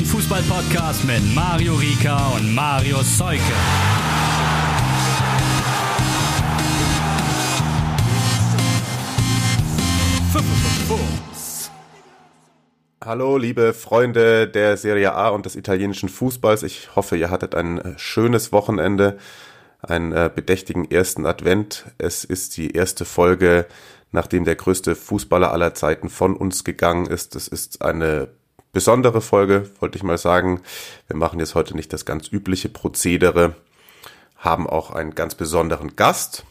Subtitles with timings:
[0.00, 3.40] Der Italien Fußball Podcast mit Mario Rika und Mario Seuke.
[13.02, 16.62] Hallo, liebe Freunde der Serie A und des italienischen Fußballs.
[16.62, 19.18] Ich hoffe, ihr hattet ein äh, schönes Wochenende,
[19.82, 21.86] einen äh, bedächtigen ersten Advent.
[21.98, 23.66] Es ist die erste Folge,
[24.12, 27.34] nachdem der größte Fußballer aller Zeiten von uns gegangen ist.
[27.36, 28.28] Es ist eine
[28.72, 30.60] besondere Folge, wollte ich mal sagen.
[31.06, 33.54] Wir machen jetzt heute nicht das ganz übliche Prozedere,
[34.36, 36.44] haben auch einen ganz besonderen Gast.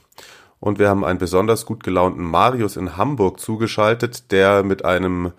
[0.60, 5.32] Und wir haben einen besonders gut gelaunten Marius in Hamburg zugeschaltet, der mit einem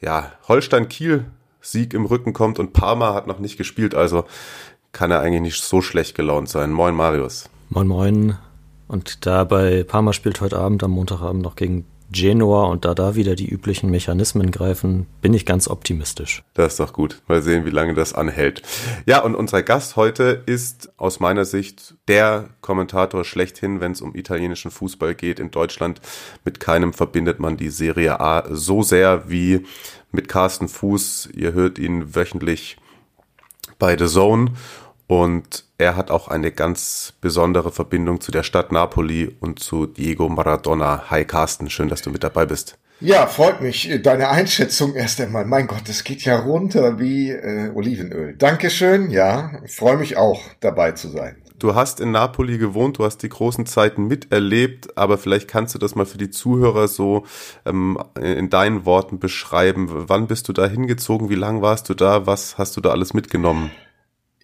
[0.00, 4.24] ja, Holstein-Kiel-Sieg im Rücken kommt und Parma hat noch nicht gespielt, also
[4.92, 6.72] kann er eigentlich nicht so schlecht gelaunt sein.
[6.72, 7.50] Moin Marius.
[7.70, 8.38] Moin Moin.
[8.86, 13.14] Und da bei Parma spielt heute Abend, am Montagabend noch gegen Genua und da da
[13.14, 16.42] wieder die üblichen Mechanismen greifen, bin ich ganz optimistisch.
[16.54, 17.20] Das ist doch gut.
[17.28, 18.62] Mal sehen, wie lange das anhält.
[19.06, 24.14] Ja, und unser Gast heute ist aus meiner Sicht der Kommentator schlechthin, wenn es um
[24.14, 26.00] italienischen Fußball geht in Deutschland.
[26.44, 29.66] Mit keinem verbindet man die Serie A so sehr wie
[30.10, 31.30] mit Carsten Fuß.
[31.34, 32.78] Ihr hört ihn wöchentlich
[33.78, 34.52] bei The Zone
[35.08, 40.28] und er hat auch eine ganz besondere Verbindung zu der Stadt Napoli und zu Diego
[40.28, 41.10] Maradona.
[41.10, 42.78] Hi Carsten, schön, dass du mit dabei bist.
[43.00, 44.00] Ja, freut mich.
[44.02, 45.44] Deine Einschätzung erst einmal.
[45.44, 48.34] Mein Gott, es geht ja runter wie äh, Olivenöl.
[48.36, 49.62] Dankeschön, ja.
[49.66, 51.36] Freue mich auch, dabei zu sein.
[51.60, 55.78] Du hast in Napoli gewohnt, du hast die großen Zeiten miterlebt, aber vielleicht kannst du
[55.78, 57.24] das mal für die Zuhörer so
[57.64, 59.88] ähm, in deinen Worten beschreiben.
[59.90, 61.30] Wann bist du da hingezogen?
[61.30, 62.26] Wie lange warst du da?
[62.26, 63.70] Was hast du da alles mitgenommen?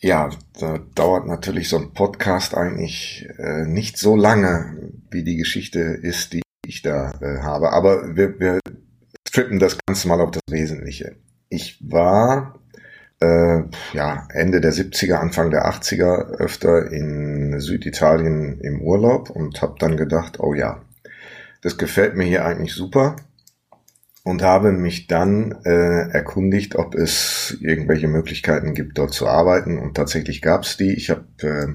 [0.05, 0.29] Ja,
[0.61, 6.35] da dauert natürlich so ein Podcast eigentlich äh, nicht so lange, wie die Geschichte ist,
[6.35, 7.73] die ich da äh, habe.
[7.73, 8.61] Aber wir, wir
[9.27, 11.17] strippen das Ganze mal auf das Wesentliche.
[11.49, 12.61] Ich war
[13.21, 13.63] äh,
[13.95, 19.97] ja Ende der 70er, Anfang der 80er öfter in Süditalien im Urlaub und habe dann
[19.97, 20.83] gedacht, oh ja,
[21.63, 23.17] das gefällt mir hier eigentlich super
[24.25, 29.79] und habe mich dann äh, erkundigt, ob es irgendwelche Möglichkeiten gibt, dort zu arbeiten.
[29.79, 30.95] Und tatsächlich gab es die.
[30.95, 31.67] Ich habe äh,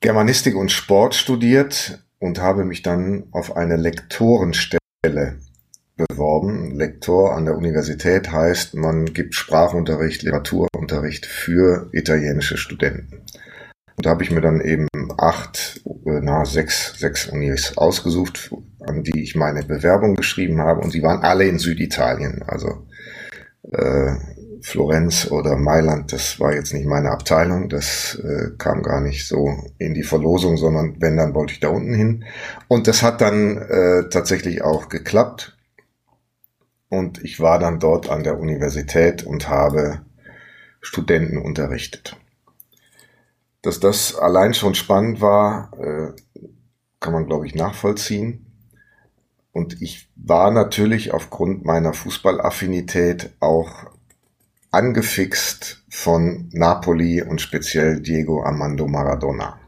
[0.00, 5.38] Germanistik und Sport studiert und habe mich dann auf eine Lektorenstelle
[5.96, 6.74] beworben.
[6.74, 13.22] Lektor an der Universität heißt, man gibt Sprachunterricht, Literaturunterricht für italienische Studenten.
[13.96, 14.88] Und da habe ich mir dann eben
[15.18, 20.80] acht, äh, na sechs, sechs Unis ausgesucht, an die ich meine Bewerbung geschrieben habe.
[20.80, 22.42] Und sie waren alle in Süditalien.
[22.46, 22.86] Also
[23.72, 24.14] äh,
[24.60, 27.68] Florenz oder Mailand, das war jetzt nicht meine Abteilung.
[27.68, 31.68] Das äh, kam gar nicht so in die Verlosung, sondern wenn, dann wollte ich da
[31.68, 32.24] unten hin.
[32.66, 35.56] Und das hat dann äh, tatsächlich auch geklappt.
[36.88, 40.00] Und ich war dann dort an der Universität und habe
[40.80, 42.16] Studenten unterrichtet.
[43.64, 46.12] Dass das allein schon spannend war, äh,
[47.00, 48.44] kann man, glaube ich, nachvollziehen.
[49.52, 53.90] Und ich war natürlich aufgrund meiner Fußballaffinität auch
[54.70, 59.58] angefixt von Napoli und speziell Diego Armando Maradona.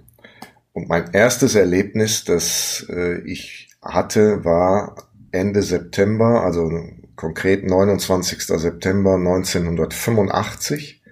[0.75, 6.71] Und mein erstes Erlebnis, das äh, ich hatte, war Ende September, also
[7.15, 8.43] konkret 29.
[8.43, 11.03] September 1985.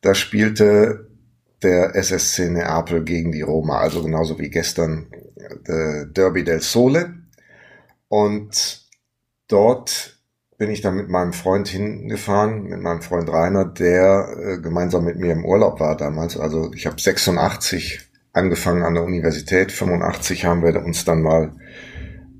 [0.00, 1.07] Da spielte
[1.62, 5.08] der SSC Neapel gegen die Roma, also genauso wie gestern
[5.66, 7.14] äh, Derby del Sole.
[8.08, 8.86] Und
[9.48, 10.18] dort
[10.56, 15.18] bin ich dann mit meinem Freund hingefahren, mit meinem Freund Rainer, der äh, gemeinsam mit
[15.18, 16.36] mir im Urlaub war damals.
[16.36, 18.00] Also ich habe 86
[18.32, 21.52] angefangen an der Universität, 85 haben wir uns dann mal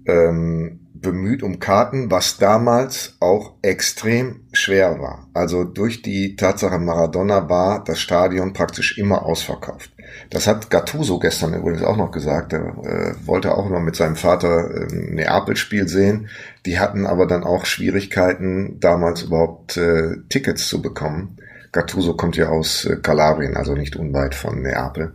[0.06, 5.26] ähm, bemüht um Karten, was damals auch extrem schwer war.
[5.32, 9.90] Also durch die Tatsache Maradona war das Stadion praktisch immer ausverkauft.
[10.28, 12.52] Das hat Gattuso gestern übrigens auch noch gesagt.
[12.52, 16.28] Er äh, wollte auch immer mit seinem Vater äh, ein Neapel-Spiel sehen.
[16.66, 21.38] Die hatten aber dann auch Schwierigkeiten, damals überhaupt äh, Tickets zu bekommen.
[21.72, 25.14] Gattuso kommt ja aus äh, Kalabrien, also nicht unweit von Neapel.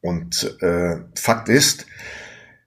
[0.00, 1.86] Und äh, Fakt ist,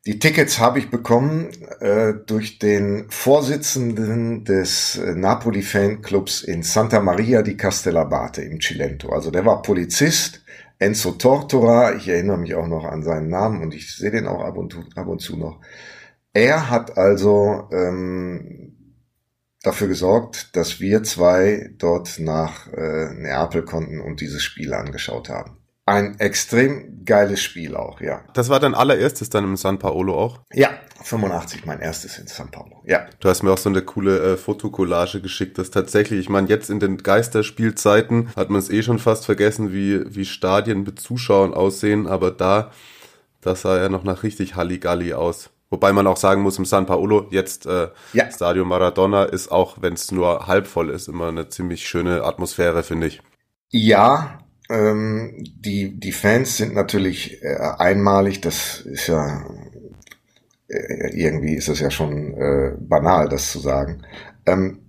[0.07, 1.49] die Tickets habe ich bekommen
[1.81, 9.09] äh, durch den Vorsitzenden des äh, Napoli Fanclubs in Santa Maria di Castellabate im Cilento.
[9.09, 10.45] Also der war Polizist,
[10.79, 11.93] Enzo Tortora.
[11.95, 14.79] Ich erinnere mich auch noch an seinen Namen und ich sehe den auch ab und,
[14.95, 15.59] ab und zu noch.
[16.31, 18.95] Er hat also ähm,
[19.61, 25.57] dafür gesorgt, dass wir zwei dort nach äh, Neapel konnten und dieses Spiel angeschaut haben.
[25.87, 28.19] Ein extrem geiles Spiel auch, ja.
[28.33, 30.41] Das war dein allererstes dann im San Paolo auch?
[30.51, 33.05] Ja, 85 mein erstes in San Paolo, ja.
[33.21, 36.69] Du hast mir auch so eine coole äh, Fotokollage geschickt, das tatsächlich, ich meine, jetzt
[36.69, 41.53] in den Geisterspielzeiten hat man es eh schon fast vergessen, wie, wie Stadien mit Zuschauern
[41.53, 42.71] aussehen, aber da,
[43.39, 45.51] das sah ja noch nach richtig Halligalli aus.
[45.69, 48.29] Wobei man auch sagen muss, im San Paolo, jetzt äh, ja.
[48.29, 52.83] Stadio Maradona, ist auch, wenn es nur halb voll ist, immer eine ziemlich schöne Atmosphäre,
[52.83, 53.21] finde ich.
[53.69, 59.45] Ja, ähm, die, die Fans sind natürlich äh, einmalig, das ist ja,
[60.67, 64.03] äh, irgendwie ist es ja schon äh, banal, das zu sagen.
[64.45, 64.79] Ähm,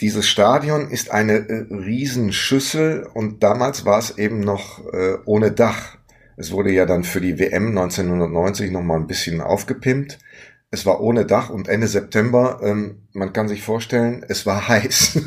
[0.00, 5.98] dieses Stadion ist eine äh, Riesenschüssel und damals war es eben noch äh, ohne Dach.
[6.36, 10.18] Es wurde ja dann für die WM 1990 nochmal ein bisschen aufgepimpt.
[10.70, 15.20] Es war ohne Dach und Ende September, ähm, man kann sich vorstellen, es war heiß.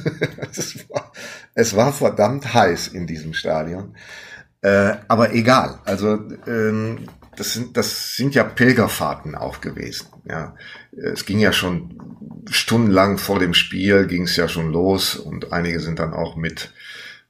[0.51, 1.11] es, war,
[1.53, 3.95] es war verdammt heiß in diesem Stadion.
[4.61, 10.07] Äh, aber egal, also ähm, das sind, das sind ja Pilgerfahrten auch gewesen.
[10.27, 10.55] Ja,
[10.91, 11.99] es ging ja schon
[12.49, 16.71] stundenlang vor dem Spiel ging es ja schon los und einige sind dann auch mit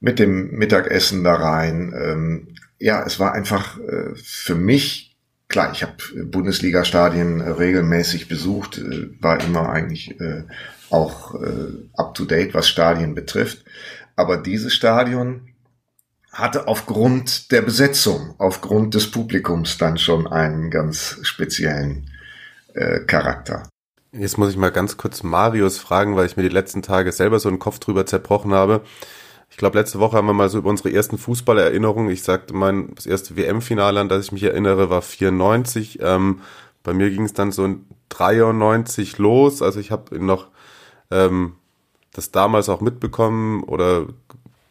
[0.00, 1.92] mit dem Mittagessen da rein.
[1.96, 5.07] Ähm, ja, es war einfach äh, für mich
[5.48, 10.44] klar, ich habe Bundesliga-Stadien äh, regelmäßig besucht, äh, war immer eigentlich äh,
[10.90, 11.34] auch
[11.98, 13.62] up-to-date, was Stadien betrifft.
[14.16, 15.48] Aber dieses Stadion
[16.32, 22.10] hatte aufgrund der Besetzung, aufgrund des Publikums dann schon einen ganz speziellen
[22.74, 23.68] äh, Charakter.
[24.12, 27.40] Jetzt muss ich mal ganz kurz Marius fragen, weil ich mir die letzten Tage selber
[27.40, 28.82] so einen Kopf drüber zerbrochen habe.
[29.50, 32.10] Ich glaube, letzte Woche haben wir mal so über unsere ersten Fußballerinnerungen.
[32.10, 35.98] Ich sagte, mein das erste WM-Finale, an das ich mich erinnere, war 94.
[36.02, 36.40] Ähm,
[36.82, 39.62] bei mir ging es dann so in 93 los.
[39.62, 40.48] Also ich habe noch
[41.10, 41.54] ähm,
[42.12, 44.06] das damals auch mitbekommen oder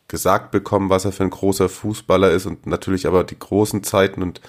[0.08, 4.22] gesagt bekommen, was er für ein großer Fußballer ist und natürlich aber die großen Zeiten
[4.22, 4.42] und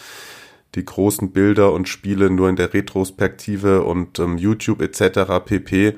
[0.74, 5.44] die großen Bilder und Spiele nur in der Retrospektive und ähm, YouTube etc.
[5.44, 5.96] pp.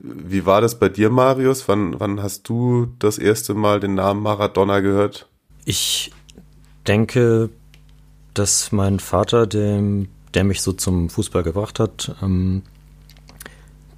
[0.00, 1.66] Wie war das bei dir, Marius?
[1.68, 5.28] Wann, wann hast du das erste Mal den Namen Maradona gehört?
[5.64, 6.12] Ich
[6.86, 7.50] denke,
[8.34, 12.62] dass mein Vater, dem, der mich so zum Fußball gebracht hat, ähm,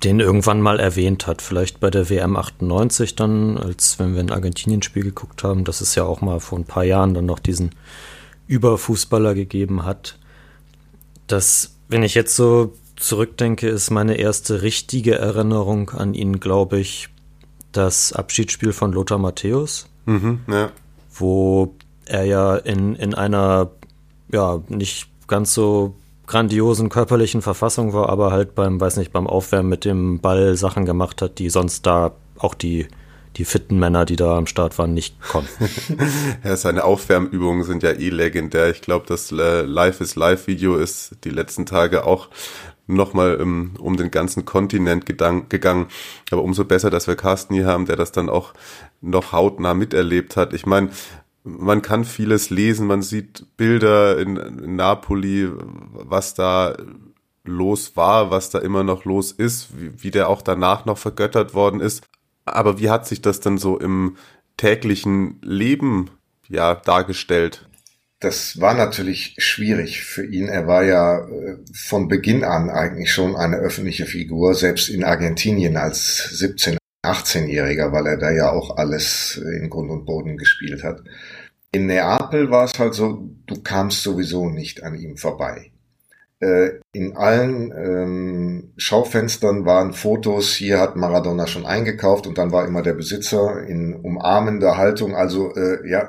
[0.03, 1.43] den irgendwann mal erwähnt hat.
[1.43, 5.95] Vielleicht bei der WM 98 dann, als wenn wir ein Argentinien-Spiel geguckt haben, dass es
[5.95, 7.73] ja auch mal vor ein paar Jahren dann noch diesen
[8.47, 10.19] Überfußballer gegeben hat.
[11.27, 17.09] Das, wenn ich jetzt so zurückdenke, ist meine erste richtige Erinnerung an ihn, glaube ich,
[17.73, 19.89] das Abschiedsspiel von Lothar Matthäus.
[20.07, 20.71] Mhm, ja.
[21.13, 21.75] Wo
[22.05, 23.71] er ja in, in einer,
[24.31, 25.95] ja, nicht ganz so
[26.27, 30.85] grandiosen körperlichen Verfassung war, aber halt beim, weiß nicht, beim Aufwärmen mit dem Ball Sachen
[30.85, 32.87] gemacht hat, die sonst da auch die,
[33.37, 35.69] die fitten Männer, die da am Start waren, nicht konnten.
[36.45, 38.71] ja, seine Aufwärmübungen sind ja eh legendär.
[38.71, 42.29] Ich glaube, das äh, Life is Life Video ist die letzten Tage auch
[42.95, 45.87] nochmal um, um den ganzen Kontinent gegangen.
[46.31, 48.53] Aber umso besser, dass wir Carsten hier haben, der das dann auch
[49.01, 50.53] noch hautnah miterlebt hat.
[50.53, 50.91] Ich meine,
[51.45, 56.77] man kann vieles lesen, man sieht Bilder in, in Napoli, was da
[57.45, 61.55] los war, was da immer noch los ist, wie, wie der auch danach noch vergöttert
[61.55, 62.03] worden ist.
[62.45, 64.17] Aber wie hat sich das denn so im
[64.57, 66.11] täglichen Leben
[66.49, 67.70] ja dargestellt?
[68.21, 70.49] Das war natürlich schwierig für ihn.
[70.49, 75.79] Er war ja äh, von Beginn an eigentlich schon eine öffentliche Figur, selbst in Argentinien
[75.79, 81.03] als 17, 18-Jähriger, weil er da ja auch alles in Grund und Boden gespielt hat.
[81.73, 85.73] In Neapel war es halt so, du kamst sowieso nicht an ihm vorbei.
[86.41, 92.67] Äh, in allen ähm, Schaufenstern waren Fotos, hier hat Maradona schon eingekauft und dann war
[92.67, 96.09] immer der Besitzer in umarmender Haltung, also äh, ja,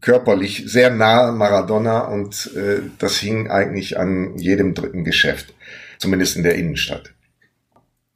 [0.00, 5.52] körperlich sehr nah Maradona und äh, das hing eigentlich an jedem dritten Geschäft,
[5.98, 7.12] zumindest in der Innenstadt.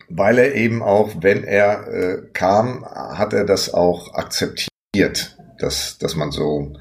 [0.08, 6.16] Weil er eben auch, wenn er äh, kam, hat er das auch akzeptiert, dass, dass
[6.16, 6.72] man so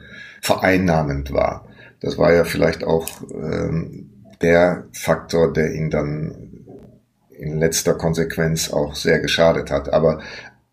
[0.41, 1.67] vereinnahmend war.
[1.99, 4.08] Das war ja vielleicht auch ähm,
[4.41, 6.65] der Faktor, der ihn dann
[7.31, 9.91] in letzter Konsequenz auch sehr geschadet hat.
[9.93, 10.21] Aber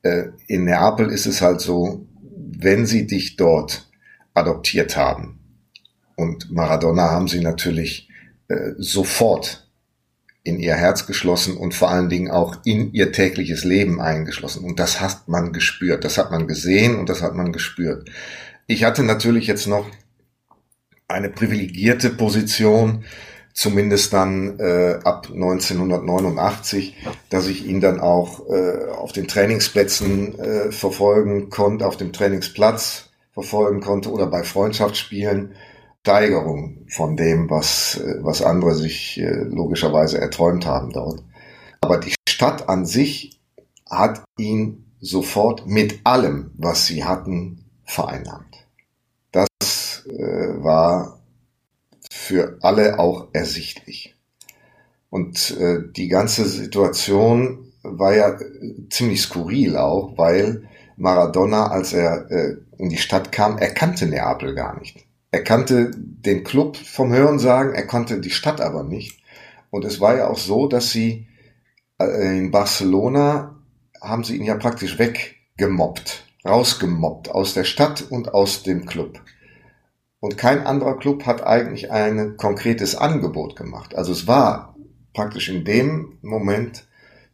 [0.03, 2.07] äh, in Neapel ist es halt so,
[2.59, 3.89] wenn sie dich dort
[4.35, 5.37] adoptiert haben,
[6.17, 8.09] und Maradona haben sie natürlich
[8.49, 9.69] äh, sofort
[10.43, 14.65] in ihr Herz geschlossen und vor allen Dingen auch in ihr tägliches Leben eingeschlossen.
[14.65, 18.09] Und das hat man gespürt, das hat man gesehen und das hat man gespürt.
[18.67, 19.87] Ich hatte natürlich jetzt noch
[21.09, 23.05] eine privilegierte Position,
[23.57, 26.95] zumindest dann äh, ab 1989,
[27.31, 33.09] dass ich ihn dann auch äh, auf den Trainingsplätzen äh, verfolgen konnte, auf dem Trainingsplatz
[33.33, 35.55] verfolgen konnte oder bei Freundschaftsspielen.
[36.03, 41.25] Steigerung von dem, was, äh, was andere sich äh, logischerweise erträumt haben dort.
[41.81, 43.41] Aber die Stadt an sich
[43.91, 48.69] hat ihn sofort mit allem, was sie hatten, vereinnahmt.
[49.33, 49.49] Das
[50.07, 51.19] äh, war
[52.17, 54.17] für alle auch ersichtlich.
[55.11, 62.31] Und äh, die ganze Situation war ja äh, ziemlich skurril auch, weil Maradona, als er
[62.31, 65.07] äh, in die Stadt kam, er kannte Neapel gar nicht.
[65.31, 69.23] Er kannte den Club vom Hören sagen, er konnte die Stadt aber nicht.
[69.71, 71.29] Und es war ja auch so, dass sie
[71.99, 73.57] äh, in Barcelona
[74.01, 79.21] haben sie ihn ja praktisch weggemobbt, rausgemobbt aus der Stadt und aus dem Club.
[80.27, 83.95] Und kein anderer Club hat eigentlich ein konkretes Angebot gemacht.
[83.95, 84.75] Also es war
[85.15, 86.85] praktisch in dem Moment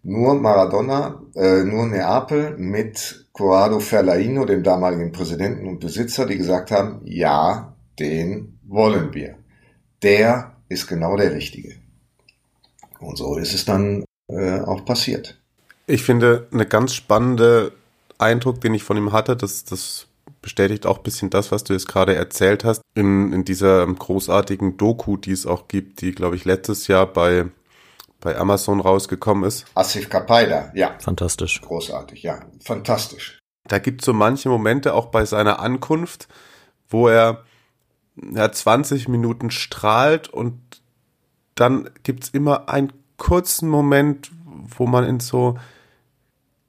[0.03, 6.71] nur Maradona, äh, nur Neapel mit Corrado Ferlaino, dem damaligen Präsidenten und Besitzer, die gesagt
[6.71, 9.37] haben, ja, den wollen wir.
[10.03, 11.77] Der ist genau der Richtige.
[13.01, 15.41] Und so ist es dann äh, auch passiert.
[15.87, 17.73] Ich finde, eine ganz spannende
[18.19, 20.09] Eindruck, den ich von ihm hatte, das, das
[20.43, 24.77] bestätigt auch ein bisschen das, was du jetzt gerade erzählt hast, in, in dieser großartigen
[24.77, 27.47] Doku, die es auch gibt, die, glaube ich, letztes Jahr bei,
[28.21, 29.65] bei Amazon rausgekommen ist.
[29.75, 30.97] Asif Kapaida, ja.
[30.99, 31.61] Fantastisch.
[31.63, 32.41] Großartig, ja.
[32.63, 33.39] Fantastisch.
[33.69, 36.29] Da gibt es so manche Momente auch bei seiner Ankunft,
[36.91, 37.45] wo er
[38.17, 40.61] ja, 20 Minuten strahlt und
[41.55, 44.33] dann gibt's immer einen kurzen Moment,
[44.77, 45.59] wo man in so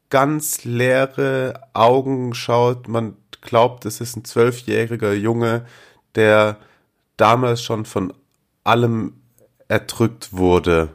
[0.09, 2.87] ganz leere Augen schaut.
[2.87, 5.65] Man glaubt, es ist ein zwölfjähriger Junge,
[6.15, 6.57] der
[7.17, 8.13] damals schon von
[8.63, 9.21] allem
[9.67, 10.89] erdrückt wurde.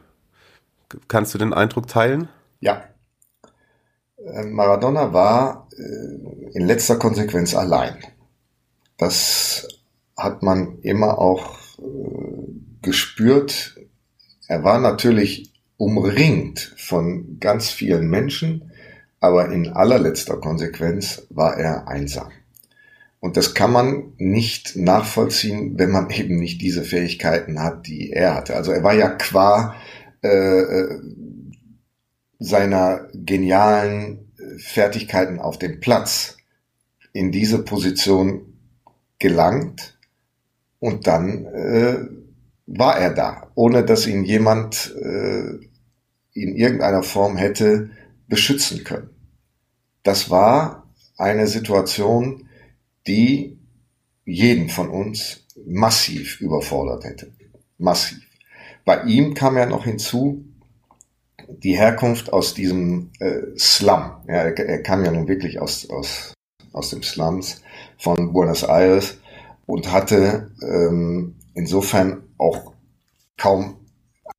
[1.07, 2.27] Kannst du den Eindruck teilen?
[2.59, 2.83] Ja.
[4.17, 7.97] Äh, Maradona war äh, in letzter Konsequenz allein.
[8.97, 9.67] Das
[10.17, 12.51] hat man immer auch äh,
[12.81, 13.75] gespürt,
[14.49, 18.71] er war natürlich umringt von ganz vielen Menschen,
[19.19, 22.31] aber in allerletzter Konsequenz war er einsam.
[23.19, 28.35] Und das kann man nicht nachvollziehen, wenn man eben nicht diese Fähigkeiten hat, die er
[28.35, 28.55] hatte.
[28.55, 29.75] Also er war ja qua
[30.23, 31.01] äh, äh
[32.41, 36.37] seiner genialen Fertigkeiten auf dem Platz
[37.11, 38.57] in diese Position
[39.19, 39.97] gelangt
[40.79, 41.97] und dann äh,
[42.65, 45.59] war er da, ohne dass ihn jemand äh,
[46.33, 47.89] in irgendeiner Form hätte
[48.27, 49.09] beschützen können.
[50.03, 52.47] Das war eine Situation,
[53.09, 53.59] die
[54.23, 57.31] jeden von uns massiv überfordert hätte.
[57.79, 58.19] Massiv.
[58.85, 60.45] Bei ihm kam ja noch hinzu,
[61.47, 64.11] die Herkunft aus diesem äh, Slum.
[64.27, 66.33] Ja, er, er, kam ja nun wirklich aus, aus,
[66.71, 67.63] aus dem Slums
[67.97, 69.17] von Buenos Aires
[69.65, 72.73] und hatte ähm, insofern auch
[73.37, 73.75] kaum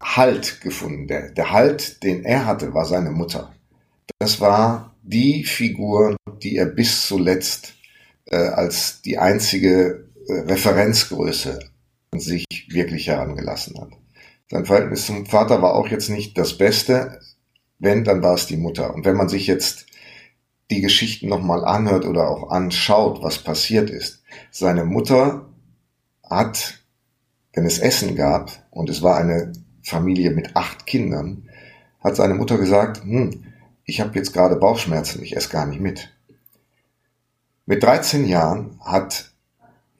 [0.01, 1.09] Halt gefunden.
[1.09, 3.53] Der, der Halt, den er hatte, war seine Mutter.
[4.19, 7.75] Das war die Figur, die er bis zuletzt
[8.31, 11.61] äh, als die einzige äh, Referenzgröße
[12.13, 13.91] an sich wirklich herangelassen hat.
[14.51, 17.21] Sein Verhältnis zum Vater war auch jetzt nicht das Beste.
[17.79, 18.95] Wenn, dann war es die Mutter.
[18.95, 19.87] Und wenn man sich jetzt
[20.71, 24.23] die Geschichten nochmal anhört oder auch anschaut, was passiert ist.
[24.51, 25.47] Seine Mutter
[26.29, 26.79] hat,
[27.53, 31.49] wenn es Essen gab, und es war eine Familie mit acht Kindern,
[31.99, 33.45] hat seine Mutter gesagt, hm,
[33.85, 36.13] ich habe jetzt gerade Bauchschmerzen, ich esse gar nicht mit.
[37.71, 39.31] Mit 13 Jahren hat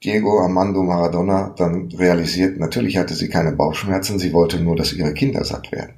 [0.03, 5.15] Diego Armando Maradona dann realisiert, natürlich hatte sie keine Bauchschmerzen, sie wollte nur, dass ihre
[5.15, 5.95] Kinder satt werden.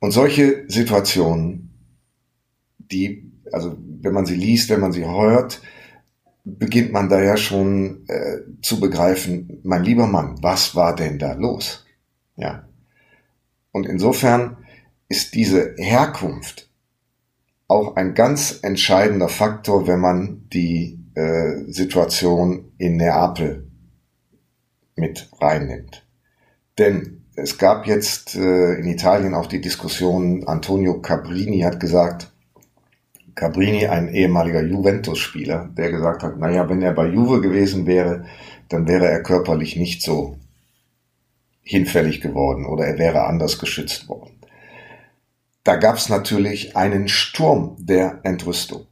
[0.00, 1.70] Und solche Situationen
[2.78, 5.62] die, also wenn man sie liest, wenn man sie hört,
[6.42, 11.34] beginnt man da ja schon äh, zu begreifen, mein lieber Mann, was war denn da
[11.34, 11.86] los?
[12.34, 12.68] Ja.
[13.70, 14.56] Und insofern
[15.08, 16.69] ist diese Herkunft
[17.70, 23.70] auch ein ganz entscheidender Faktor, wenn man die äh, Situation in Neapel
[24.96, 26.04] mit reinnimmt.
[26.78, 32.32] Denn es gab jetzt äh, in Italien auch die Diskussion, Antonio Cabrini hat gesagt,
[33.36, 38.24] Cabrini, ein ehemaliger Juventus-Spieler, der gesagt hat, naja, wenn er bei Juve gewesen wäre,
[38.68, 40.36] dann wäre er körperlich nicht so
[41.62, 44.39] hinfällig geworden oder er wäre anders geschützt worden.
[45.64, 48.86] Da gab es natürlich einen Sturm der Entrüstung.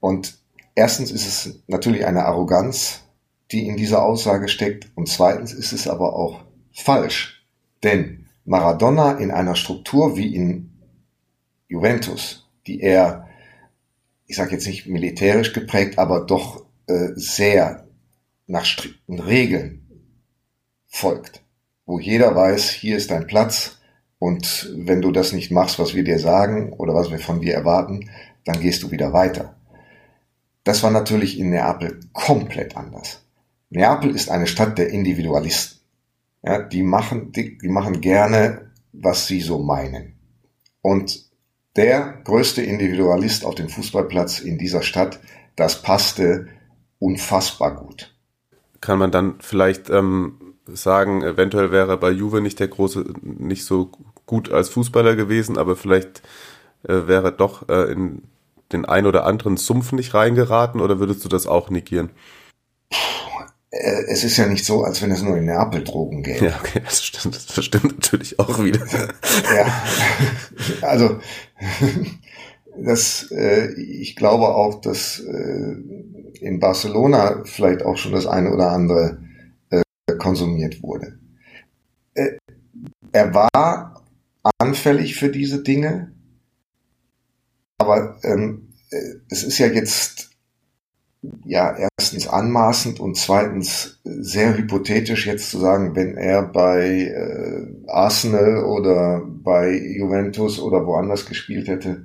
[0.00, 0.38] Und
[0.74, 3.02] erstens ist es natürlich eine Arroganz,
[3.50, 4.90] die in dieser Aussage steckt.
[4.94, 7.46] Und zweitens ist es aber auch falsch.
[7.82, 10.70] Denn Maradona in einer Struktur wie in
[11.68, 13.26] Juventus, die er,
[14.26, 17.86] ich sage jetzt nicht militärisch geprägt, aber doch äh, sehr
[18.46, 19.86] nach strikten Regeln
[20.86, 21.42] folgt,
[21.84, 23.78] wo jeder weiß, hier ist dein Platz
[24.18, 27.54] und wenn du das nicht machst, was wir dir sagen oder was wir von dir
[27.54, 28.10] erwarten,
[28.44, 29.56] dann gehst du wieder weiter.
[30.64, 33.24] Das war natürlich in Neapel komplett anders.
[33.70, 35.80] Neapel ist eine Stadt der Individualisten.
[36.42, 40.14] Ja, die machen, die, die machen gerne, was sie so meinen.
[40.80, 41.26] Und
[41.74, 45.20] der größte Individualist auf dem Fußballplatz in dieser Stadt,
[45.56, 46.48] das passte
[46.98, 48.16] unfassbar gut.
[48.80, 53.90] Kann man dann vielleicht ähm, sagen, eventuell wäre bei Juve nicht der große, nicht so
[54.26, 56.22] gut als Fußballer gewesen, aber vielleicht
[56.82, 58.22] äh, wäre doch äh, in
[58.72, 62.10] den ein oder anderen Sumpf nicht reingeraten oder würdest du das auch negieren?
[63.70, 66.46] Äh, es ist ja nicht so, als wenn es nur in Neapel Drogen gäbe.
[66.46, 68.80] Ja, okay, das stimmt, das stimmt natürlich auch wieder.
[69.56, 69.82] ja,
[70.82, 71.20] also
[72.76, 75.76] das, äh, ich glaube auch, dass äh,
[76.40, 79.18] in Barcelona vielleicht auch schon das eine oder andere
[80.16, 81.18] konsumiert wurde.
[82.14, 82.38] Äh,
[83.12, 84.04] er war
[84.58, 86.12] anfällig für diese Dinge,
[87.78, 90.30] aber ähm, äh, es ist ja jetzt
[91.44, 98.64] ja erstens anmaßend und zweitens sehr hypothetisch jetzt zu sagen, wenn er bei äh, Arsenal
[98.64, 102.04] oder bei Juventus oder woanders gespielt hätte,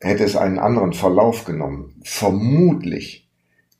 [0.00, 2.00] hätte es einen anderen Verlauf genommen.
[2.04, 3.28] Vermutlich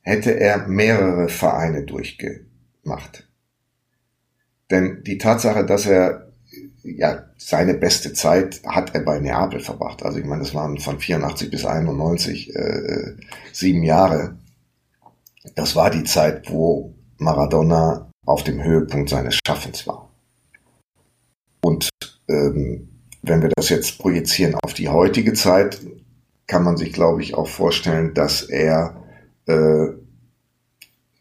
[0.01, 3.24] hätte er mehrere Vereine durchgemacht.
[4.71, 6.31] Denn die Tatsache, dass er
[6.83, 10.03] ja seine beste Zeit hat er bei Neapel verbracht.
[10.03, 13.15] Also ich meine, das waren von 84 bis 91 äh,
[13.51, 14.35] sieben Jahre
[15.53, 20.09] das war die Zeit, wo Maradona auf dem Höhepunkt seines Schaffens war.
[21.61, 21.89] Und
[22.27, 22.89] ähm,
[23.21, 25.79] wenn wir das jetzt projizieren auf die heutige Zeit,
[26.47, 29.03] kann man sich, glaube ich, auch vorstellen, dass er
[29.47, 29.87] äh,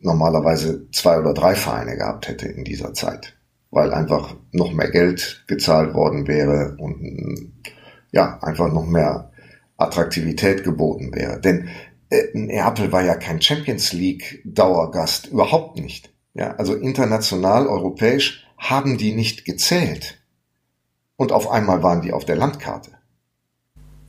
[0.05, 3.35] normalerweise zwei oder drei Vereine gehabt hätte in dieser Zeit,
[3.71, 7.53] weil einfach noch mehr Geld gezahlt worden wäre und
[8.13, 9.33] ja, einfach noch mehr
[9.77, 11.41] Attraktivität geboten wäre.
[11.41, 11.69] Denn
[12.11, 16.13] äh, Neapel war ja kein Champions League Dauergast, überhaupt nicht.
[16.35, 20.21] Ja, also international, europäisch haben die nicht gezählt.
[21.17, 22.93] Und auf einmal waren die auf der Landkarte.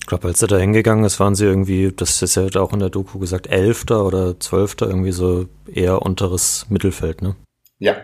[0.06, 2.80] Ich glaube, als er da hingegangen ist, waren sie irgendwie, das ist ja auch in
[2.80, 7.36] der Doku gesagt, Elfter oder Zwölfter, irgendwie so eher unteres Mittelfeld, ne?
[7.80, 7.96] Ja,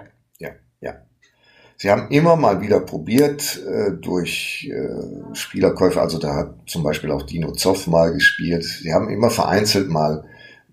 [1.78, 7.10] Sie haben immer mal wieder probiert äh, durch äh, Spielerkäufe, also da hat zum Beispiel
[7.12, 8.64] auch Dino Zoff mal gespielt.
[8.64, 10.24] Sie haben immer vereinzelt mal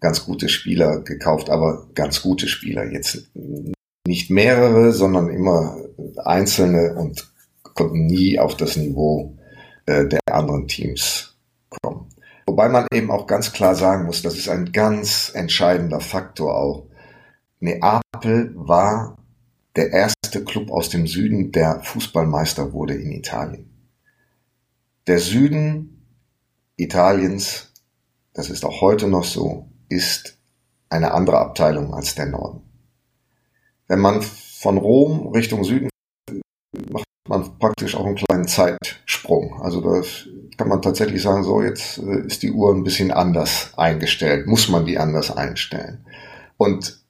[0.00, 2.90] ganz gute Spieler gekauft, aber ganz gute Spieler.
[2.90, 3.30] Jetzt
[4.06, 5.78] nicht mehrere, sondern immer
[6.16, 7.30] einzelne und
[7.62, 9.37] konnten nie auf das Niveau
[9.88, 11.34] äh, der anderen Teams
[11.70, 12.10] kommen.
[12.46, 16.86] Wobei man eben auch ganz klar sagen muss, das ist ein ganz entscheidender Faktor auch.
[17.60, 19.16] Neapel war
[19.76, 23.70] der erste Club aus dem Süden, der Fußballmeister wurde in Italien.
[25.06, 26.06] Der Süden
[26.76, 27.72] Italiens,
[28.34, 30.38] das ist auch heute noch so, ist
[30.90, 32.60] eine andere Abteilung als der Norden.
[33.86, 35.88] Wenn man von Rom Richtung Süden
[36.90, 39.60] macht man praktisch auch einen kleinen Zeitsprung.
[39.60, 40.02] Also da
[40.56, 44.68] kann man tatsächlich sagen, so jetzt äh, ist die Uhr ein bisschen anders eingestellt, muss
[44.68, 46.04] man die anders einstellen.
[46.56, 47.00] Und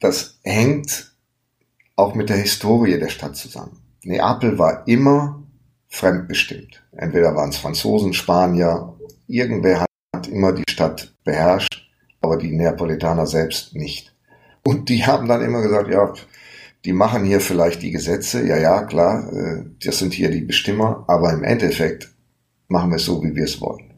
[0.00, 1.12] das hängt
[1.96, 3.80] auch mit der Historie der Stadt zusammen.
[4.04, 5.42] Neapel war immer
[5.88, 6.82] fremdbestimmt.
[6.92, 8.94] Entweder waren es Franzosen, Spanier,
[9.26, 11.88] irgendwer hat immer die Stadt beherrscht,
[12.20, 14.14] aber die Neapolitaner selbst nicht.
[14.64, 16.12] Und die haben dann immer gesagt, ja,
[16.84, 21.04] die machen hier vielleicht die Gesetze, ja, ja, klar, äh, das sind hier die Bestimmer,
[21.06, 22.10] aber im Endeffekt
[22.68, 23.92] machen wir es so, wie wir es wollen.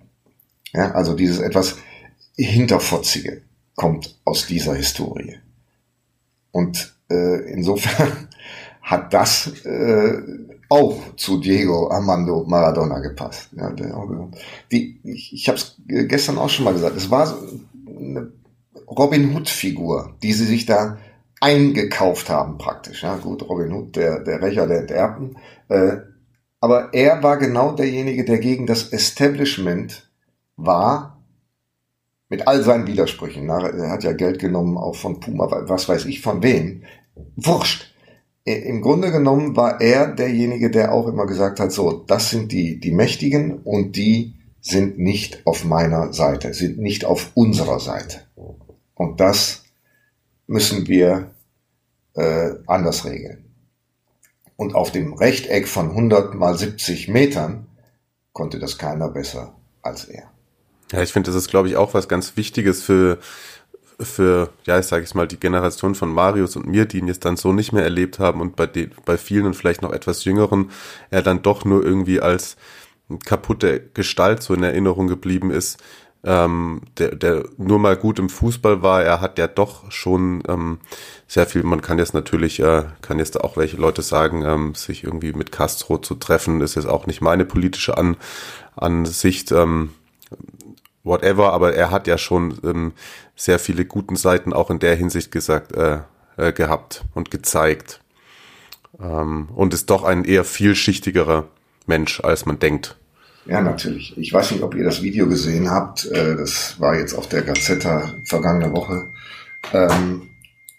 [0.73, 1.77] Ja, also dieses etwas
[2.37, 3.43] Hinterfotzige
[3.77, 5.39] kommt aus dieser Historie.
[6.51, 8.29] Und äh, insofern
[8.83, 10.21] hat das äh,
[10.69, 13.51] auch zu Diego Armando Maradona gepasst.
[13.57, 13.97] Ja, der,
[14.71, 17.37] die, ich ich habe es gestern auch schon mal gesagt, es war so
[17.87, 18.33] eine
[18.89, 20.99] Robin Hood-Figur, die sie sich da
[21.45, 23.03] eingekauft haben praktisch.
[23.03, 25.37] Ja, gut, Robin Hood, der, der Rächer der Enterbten.
[25.69, 25.99] Äh,
[26.59, 30.09] aber er war genau derjenige, der gegen das Establishment
[30.57, 31.23] war,
[32.31, 33.47] mit all seinen Widersprüchen.
[33.51, 36.85] Er hat ja Geld genommen, auch von Puma, was weiß ich von wem.
[37.37, 37.95] Wurscht.
[38.45, 42.81] Im Grunde genommen war er derjenige, der auch immer gesagt hat, so, das sind die,
[42.81, 48.21] die Mächtigen und die sind nicht auf meiner Seite, sind nicht auf unserer Seite.
[48.95, 49.65] Und das
[50.47, 51.34] müssen wir
[52.15, 53.45] äh, anders regeln.
[54.57, 57.67] Und auf dem Rechteck von 100 mal 70 Metern
[58.33, 60.31] konnte das keiner besser als er.
[60.93, 63.19] Ja, ich finde, das ist, glaube ich, auch was ganz Wichtiges für,
[63.99, 67.25] für, ja, ich sage ich mal, die Generation von Marius und mir, die ihn jetzt
[67.25, 70.25] dann so nicht mehr erlebt haben und bei, den, bei vielen und vielleicht noch etwas
[70.25, 70.71] jüngeren,
[71.11, 72.57] er dann doch nur irgendwie als
[73.25, 75.83] kaputte Gestalt so in Erinnerung geblieben ist,
[76.25, 79.03] ähm, der, der nur mal gut im Fußball war.
[79.03, 80.79] Er hat ja doch schon ähm,
[81.35, 85.03] sehr viel, man kann jetzt natürlich, äh, kann jetzt auch welche Leute sagen, ähm, sich
[85.03, 88.17] irgendwie mit Castro zu treffen, ist jetzt auch nicht meine politische An
[88.77, 89.51] Ansicht.
[89.51, 89.91] Ähm,
[91.03, 92.93] whatever, aber er hat ja schon ähm,
[93.35, 95.99] sehr viele guten Seiten auch in der Hinsicht gesagt, äh,
[96.37, 98.01] äh, gehabt und gezeigt.
[99.01, 101.49] Ähm, und ist doch ein eher vielschichtigerer
[101.87, 102.97] Mensch, als man denkt.
[103.47, 104.17] Ja, natürlich.
[104.17, 106.07] Ich weiß nicht, ob ihr das Video gesehen habt.
[106.07, 109.09] Äh, das war jetzt auf der Gazetta vergangene Woche.
[109.73, 110.31] Ähm,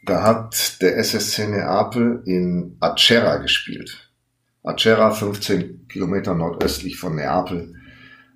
[0.05, 4.11] da hat der SSC Neapel in Acerra gespielt.
[4.63, 7.75] Acerra, 15 Kilometer nordöstlich von Neapel.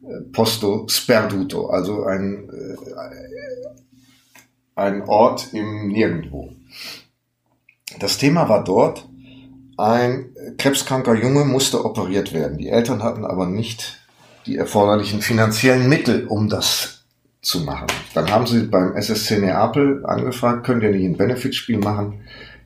[0.04, 2.76] Äh, Posto Sperduto, also ein, äh,
[4.76, 6.54] ein Ort im Nirgendwo.
[8.00, 9.08] Das Thema war dort,
[9.78, 12.58] ein krebskranker Junge musste operiert werden.
[12.58, 14.00] Die Eltern hatten aber nicht
[14.46, 16.99] die erforderlichen finanziellen Mittel, um das
[17.42, 17.88] zu machen.
[18.14, 22.22] Dann haben sie beim SSC Neapel angefragt, könnt ihr nicht ein Benefitspiel machen?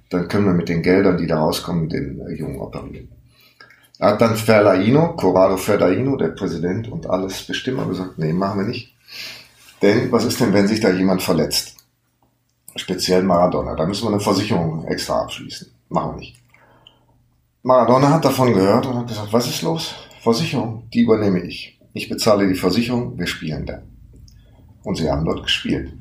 [0.10, 3.10] Dann können wir mit den Geldern, die da rauskommen, den Jungen operieren.
[4.00, 8.68] Da hat dann Ferlaino, Corrado Ferlaino, der Präsident und alles Bestimmer gesagt, nee, machen wir
[8.68, 8.96] nicht.
[9.82, 11.78] Denn was ist denn, wenn sich da jemand verletzt?
[12.76, 13.76] Speziell Maradona.
[13.76, 15.72] Da müssen wir eine Versicherung extra abschließen.
[15.90, 16.36] Machen wir nicht.
[17.62, 19.94] Maradona hat davon gehört und hat gesagt, was ist los?
[20.22, 21.80] Versicherung, die übernehme ich.
[21.94, 23.84] Ich bezahle die Versicherung, wir spielen da.
[24.84, 25.94] Und sie haben dort gespielt.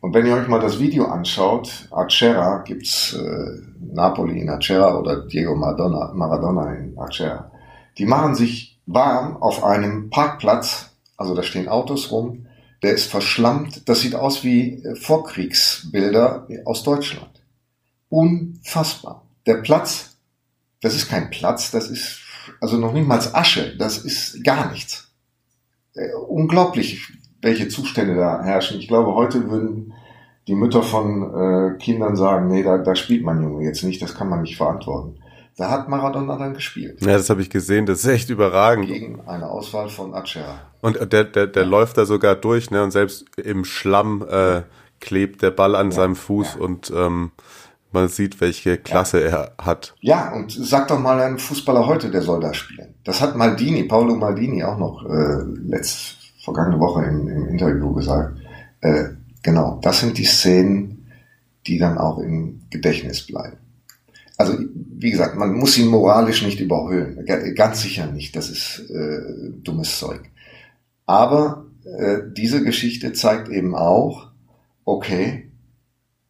[0.00, 5.26] Und wenn ihr euch mal das Video anschaut, Acerra gibt's äh, Napoli in Acerra oder
[5.26, 7.50] Diego Maradona, Maradona in Acerra.
[7.96, 12.46] Die machen sich warm auf einem Parkplatz, also da stehen Autos rum,
[12.82, 17.42] der ist verschlammt, das sieht aus wie äh, Vorkriegsbilder aus Deutschland.
[18.08, 19.26] Unfassbar.
[19.46, 20.16] Der Platz,
[20.80, 22.20] das ist kein Platz, das ist
[22.60, 25.08] also noch nicht mal Asche, das ist gar nichts.
[25.94, 28.78] Äh, unglaublich, welche Zustände da herrschen.
[28.78, 29.94] Ich glaube, heute würden
[30.46, 34.14] die Mütter von äh, Kindern sagen, nee, da, da spielt mein Junge jetzt nicht, das
[34.14, 35.18] kann man nicht verantworten.
[35.56, 37.00] Da hat Maradona dann gespielt.
[37.00, 38.86] Ja, das habe ich gesehen, das ist echt überragend.
[38.86, 40.60] Gegen eine Auswahl von Acera.
[40.80, 41.68] Und der, der, der ja.
[41.68, 42.84] läuft da sogar durch, ne?
[42.84, 44.62] Und selbst im Schlamm äh,
[45.00, 45.96] klebt der Ball an ja.
[45.96, 46.64] seinem Fuß ja.
[46.64, 47.32] und ähm,
[47.90, 49.94] man sieht, welche Klasse er hat.
[50.00, 52.94] Ja, und sag doch mal einen Fußballer heute, der soll da spielen.
[53.04, 56.17] Das hat Maldini, Paolo Maldini auch noch äh, letzt,
[56.52, 58.38] vergangene Woche im, im Interview gesagt.
[58.80, 59.04] Äh,
[59.42, 61.06] genau, das sind die Szenen,
[61.66, 63.58] die dann auch im Gedächtnis bleiben.
[64.36, 67.24] Also, wie gesagt, man muss ihn moralisch nicht überhöhen.
[67.56, 68.36] Ganz sicher nicht.
[68.36, 70.20] Das ist äh, dummes Zeug.
[71.06, 74.28] Aber äh, diese Geschichte zeigt eben auch,
[74.84, 75.50] okay,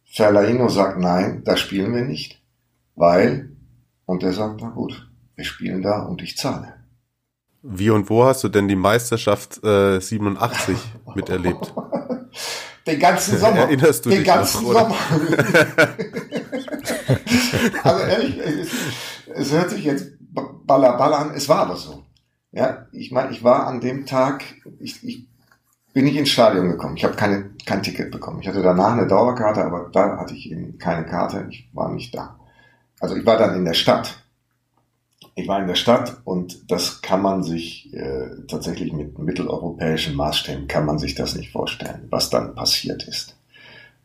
[0.05, 2.41] Ferlaino sagt nein, da spielen wir nicht,
[2.95, 3.51] weil,
[4.05, 6.78] und er sagt, na gut, wir spielen da und ich zahle.
[7.61, 10.77] Wie und wo hast du denn die Meisterschaft äh, 87
[11.15, 11.73] miterlebt?
[12.87, 13.59] Den ganzen Sommer.
[13.59, 14.95] Erinnerst du Den dich ganzen noch, Sommer.
[17.83, 18.69] also ehrlich, es,
[19.33, 20.13] es, hört sich jetzt
[20.65, 22.03] ballerballer an, es war aber so.
[22.51, 24.43] Ja, ich meine, ich war an dem Tag,
[24.79, 25.27] ich, ich
[25.93, 26.97] bin nicht ins Stadion gekommen.
[26.97, 28.39] Ich habe keine, kein Ticket bekommen.
[28.41, 31.47] Ich hatte danach eine Dauerkarte, aber da hatte ich eben keine Karte.
[31.49, 32.39] Ich war nicht da.
[32.99, 34.23] Also ich war dann in der Stadt.
[35.39, 40.67] Ich war in der Stadt und das kann man sich äh, tatsächlich mit mitteleuropäischen Maßstäben
[40.67, 43.37] kann man sich das nicht vorstellen, was dann passiert ist.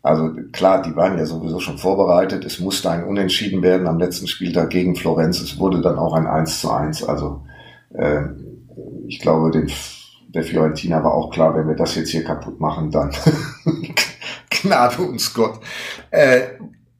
[0.00, 2.44] Also klar, die waren ja sowieso schon vorbereitet.
[2.44, 5.40] Es musste ein Unentschieden werden am letzten Spieltag gegen Florenz.
[5.40, 7.02] Es wurde dann auch ein 1 zu 1.
[7.02, 7.42] Also
[7.94, 8.20] äh,
[9.08, 9.72] ich glaube, den
[10.28, 13.10] der Fiorentina war auch klar, wenn wir das jetzt hier kaputt machen, dann
[14.50, 15.58] Gnade uns Gott.
[16.10, 16.42] Äh,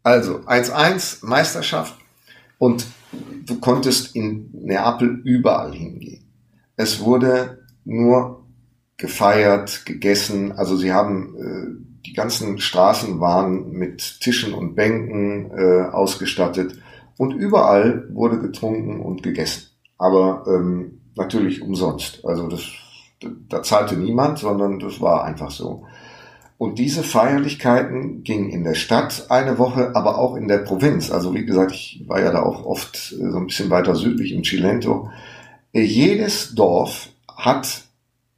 [0.03, 1.95] also 1-1, Meisterschaft
[2.59, 2.85] und
[3.47, 6.25] du konntest in Neapel überall hingehen.
[6.77, 8.45] Es wurde nur
[8.97, 15.89] gefeiert, gegessen, also sie haben äh, die ganzen Straßen waren mit Tischen und Bänken äh,
[15.91, 16.79] ausgestattet
[17.17, 19.71] und überall wurde getrunken und gegessen.
[19.99, 22.25] Aber ähm, natürlich umsonst.
[22.25, 22.63] Also das
[23.49, 25.87] da zahlte niemand, sondern das war einfach so.
[26.65, 31.11] Und diese Feierlichkeiten gingen in der Stadt eine Woche, aber auch in der Provinz.
[31.11, 34.33] Also wie gesagt, ich war ja da auch oft äh, so ein bisschen weiter südlich
[34.33, 35.11] im Cilento.
[35.75, 37.83] Äh, jedes Dorf hat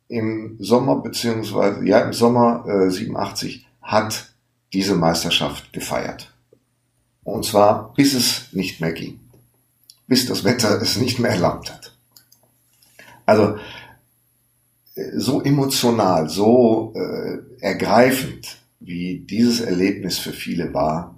[0.08, 4.34] im Sommer beziehungsweise ja im Sommer äh, 87 hat
[4.72, 6.34] diese Meisterschaft gefeiert.
[7.22, 9.20] Und zwar bis es nicht mehr ging.
[10.08, 11.96] Bis das Wetter es nicht mehr erlaubt hat.
[13.24, 13.56] Also
[15.16, 21.14] so emotional, so äh, ergreifend, wie dieses Erlebnis für viele war,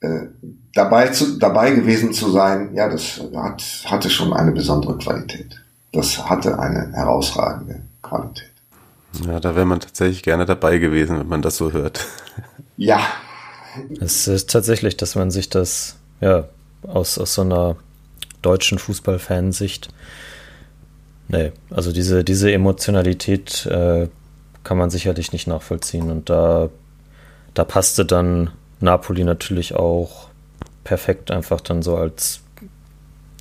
[0.00, 0.26] äh,
[0.74, 5.60] dabei, zu, dabei gewesen zu sein, ja, das hat, hatte schon eine besondere Qualität.
[5.92, 8.50] Das hatte eine herausragende Qualität.
[9.24, 12.04] Ja, da wäre man tatsächlich gerne dabei gewesen, wenn man das so hört.
[12.76, 13.00] Ja.
[14.00, 16.48] Es ist tatsächlich, dass man sich das, ja,
[16.82, 17.76] aus, aus so einer
[18.42, 19.88] deutschen Fußballfansicht
[21.28, 24.08] Nee, also diese, diese Emotionalität äh,
[24.62, 26.10] kann man sicherlich nicht nachvollziehen.
[26.10, 26.68] Und da,
[27.54, 30.28] da passte dann Napoli natürlich auch
[30.84, 32.40] perfekt einfach dann so als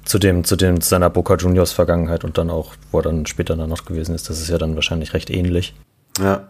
[0.06, 3.56] zu dem, zu dem seiner Boca Juniors Vergangenheit und dann auch, wo er dann später
[3.56, 5.76] dann noch gewesen ist, das ist ja dann wahrscheinlich recht ähnlich.
[6.19, 6.46] Ja.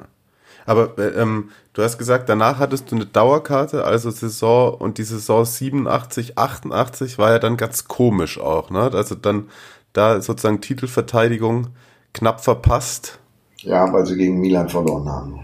[0.66, 5.04] Aber äh, ähm, du hast gesagt, danach hattest du eine Dauerkarte, also Saison und die
[5.04, 8.90] Saison 87, 88 war ja dann ganz komisch auch, ne?
[8.94, 9.50] Also dann
[9.94, 11.70] da sozusagen Titelverteidigung
[12.14, 13.20] knapp verpasst.
[13.58, 15.40] Ja, weil sie gegen Milan verloren haben.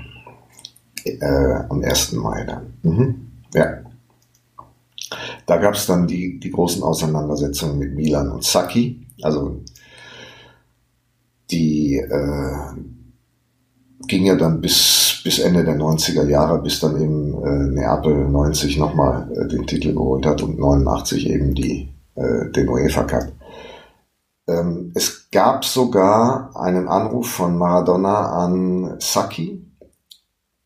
[1.05, 2.13] Äh, am 1.
[2.13, 2.73] Mai dann.
[2.83, 3.31] Mhm.
[3.53, 3.77] Ja.
[5.45, 9.07] Da gab es dann die, die großen Auseinandersetzungen mit Milan und Sacchi.
[9.21, 9.62] Also
[11.49, 12.79] die äh,
[14.07, 18.77] ging ja dann bis, bis Ende der 90er Jahre, bis dann eben äh, Neapel 90
[18.77, 23.31] nochmal äh, den Titel geholt hat und 89 eben die, äh, den UEFA Cup.
[24.49, 29.63] Ähm, es gab sogar einen Anruf von Maradona an Sacchi.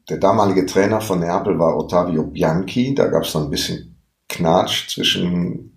[0.10, 2.96] Der damalige Trainer von Neapel war Ottavio Bianchi.
[2.96, 3.98] Da gab es dann ein bisschen
[4.30, 5.74] Knatsch zwischen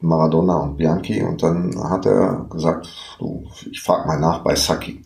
[0.00, 2.88] Maradona und Bianchi und dann hat er gesagt,
[3.18, 5.04] du, ich frage mal nach bei Sacchi,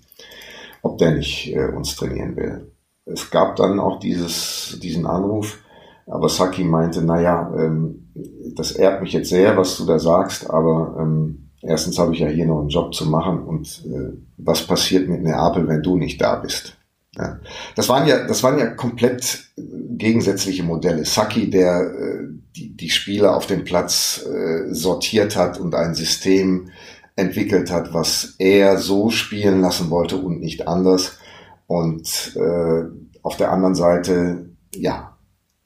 [0.83, 2.73] ob der nicht äh, uns trainieren will.
[3.05, 5.59] Es gab dann auch dieses, diesen Anruf,
[6.07, 8.13] aber Sacchi meinte, naja, ähm,
[8.55, 12.29] das ehrt mich jetzt sehr, was du da sagst, aber ähm, erstens habe ich ja
[12.29, 16.21] hier noch einen Job zu machen und äh, was passiert mit Neapel, wenn du nicht
[16.21, 16.77] da bist?
[17.17, 17.39] Ja.
[17.77, 19.63] Das waren ja, das waren ja komplett äh,
[19.97, 21.05] gegensätzliche Modelle.
[21.05, 26.71] Saki, der äh, die, die Spieler auf dem Platz äh, sortiert hat und ein System
[27.17, 31.19] entwickelt hat, was er so spielen lassen wollte und nicht anders.
[31.67, 32.85] Und äh,
[33.23, 35.14] auf der anderen Seite, ja,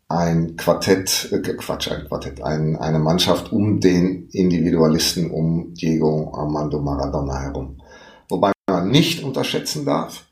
[0.08, 6.80] ein Quartett, äh, Quatsch, ein Quartett, ein, eine Mannschaft um den Individualisten, um Diego Armando
[6.80, 7.80] Maradona herum.
[8.28, 10.26] Wobei man nicht unterschätzen darf,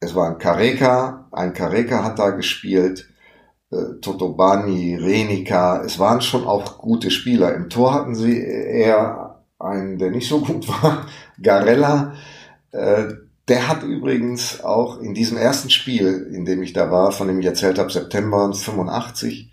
[0.00, 3.08] es war ein Careca, ein Careca hat da gespielt,
[3.70, 7.54] äh, Totobani, Renica, es waren schon auch gute Spieler.
[7.54, 11.06] Im Tor hatten sie eher einen, der nicht so gut war,
[11.40, 12.14] Garella,
[12.72, 13.06] äh,
[13.48, 17.40] der hat übrigens auch in diesem ersten Spiel, in dem ich da war, von dem
[17.40, 19.52] ich erzählt habe, September 85,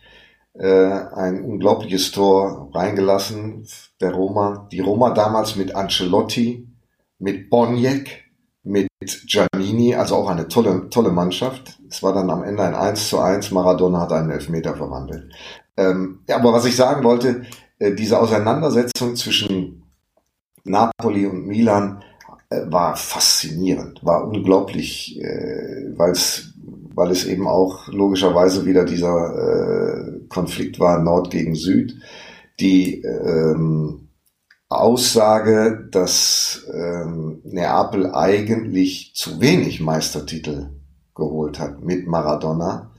[0.54, 3.68] äh, ein unglaubliches Tor reingelassen,
[4.02, 4.68] der Roma.
[4.72, 6.68] Die Roma damals mit Ancelotti,
[7.20, 8.26] mit Boniek,
[8.64, 8.88] mit
[9.28, 11.80] Giannini, also auch eine tolle, tolle Mannschaft.
[11.90, 15.32] Es war dann am Ende ein 1 zu 1, Maradona hat einen Elfmeter verwandelt.
[15.78, 17.46] Ähm, ja, aber was ich sagen wollte,
[17.80, 19.84] äh, diese Auseinandersetzung zwischen
[20.64, 22.04] Napoli und Milan,
[22.50, 26.52] war faszinierend, war unglaublich, äh, weil es
[26.96, 31.98] weil es eben auch logischerweise wieder dieser äh, Konflikt war Nord gegen Süd.
[32.60, 34.08] Die ähm,
[34.70, 40.70] Aussage, dass ähm, Neapel eigentlich zu wenig Meistertitel
[41.14, 42.92] geholt hat mit Maradona,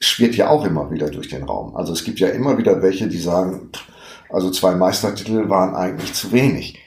[0.00, 1.76] schwirrt ja auch immer wieder durch den Raum.
[1.76, 3.70] Also es gibt ja immer wieder welche, die sagen,
[4.30, 6.79] also zwei Meistertitel waren eigentlich zu wenig.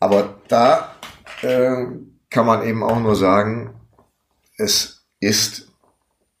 [0.00, 0.94] Aber da
[1.42, 1.86] äh,
[2.30, 3.74] kann man eben auch nur sagen,
[4.56, 5.72] es ist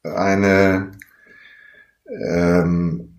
[0.02, 0.92] eine,
[2.06, 3.18] ähm,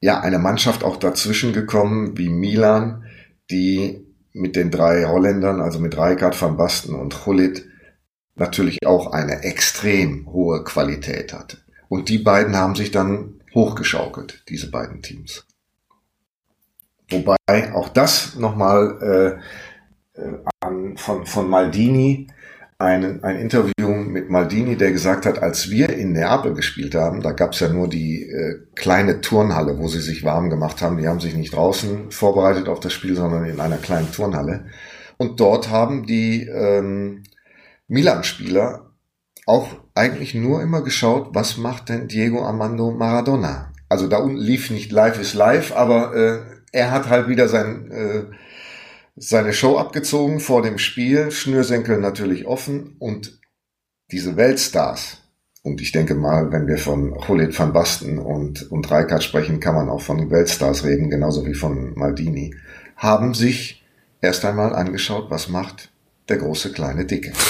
[0.00, 3.04] ja, eine Mannschaft auch dazwischen gekommen, wie Milan,
[3.50, 7.66] die mit den drei Holländern, also mit Rijkaard, Van Basten und Gullit,
[8.34, 11.58] natürlich auch eine extrem hohe Qualität hatte.
[11.88, 15.45] Und die beiden haben sich dann hochgeschaukelt, diese beiden Teams.
[17.10, 19.38] Wobei auch das nochmal
[20.16, 22.28] äh, äh, an, von, von Maldini,
[22.78, 27.32] ein, ein Interview mit Maldini, der gesagt hat, als wir in Neapel gespielt haben, da
[27.32, 30.98] gab's ja nur die äh, kleine Turnhalle, wo sie sich warm gemacht haben.
[30.98, 34.66] Die haben sich nicht draußen vorbereitet auf das Spiel, sondern in einer kleinen Turnhalle.
[35.16, 37.22] Und dort haben die ähm,
[37.88, 38.90] Milan-Spieler
[39.46, 43.72] auch eigentlich nur immer geschaut, was macht denn Diego Armando Maradona?
[43.88, 47.90] Also da unten lief nicht Live is Live, aber äh, er hat halt wieder sein,
[47.90, 48.24] äh,
[49.16, 53.40] seine Show abgezogen vor dem Spiel, Schnürsenkel natürlich offen und
[54.10, 55.22] diese Weltstars,
[55.62, 59.74] und ich denke mal, wenn wir von Hulit van Basten und, und Reikert sprechen, kann
[59.74, 62.54] man auch von Weltstars reden, genauso wie von Maldini,
[62.96, 63.84] haben sich
[64.20, 65.90] erst einmal angeschaut, was macht
[66.28, 67.32] der große kleine Dicke.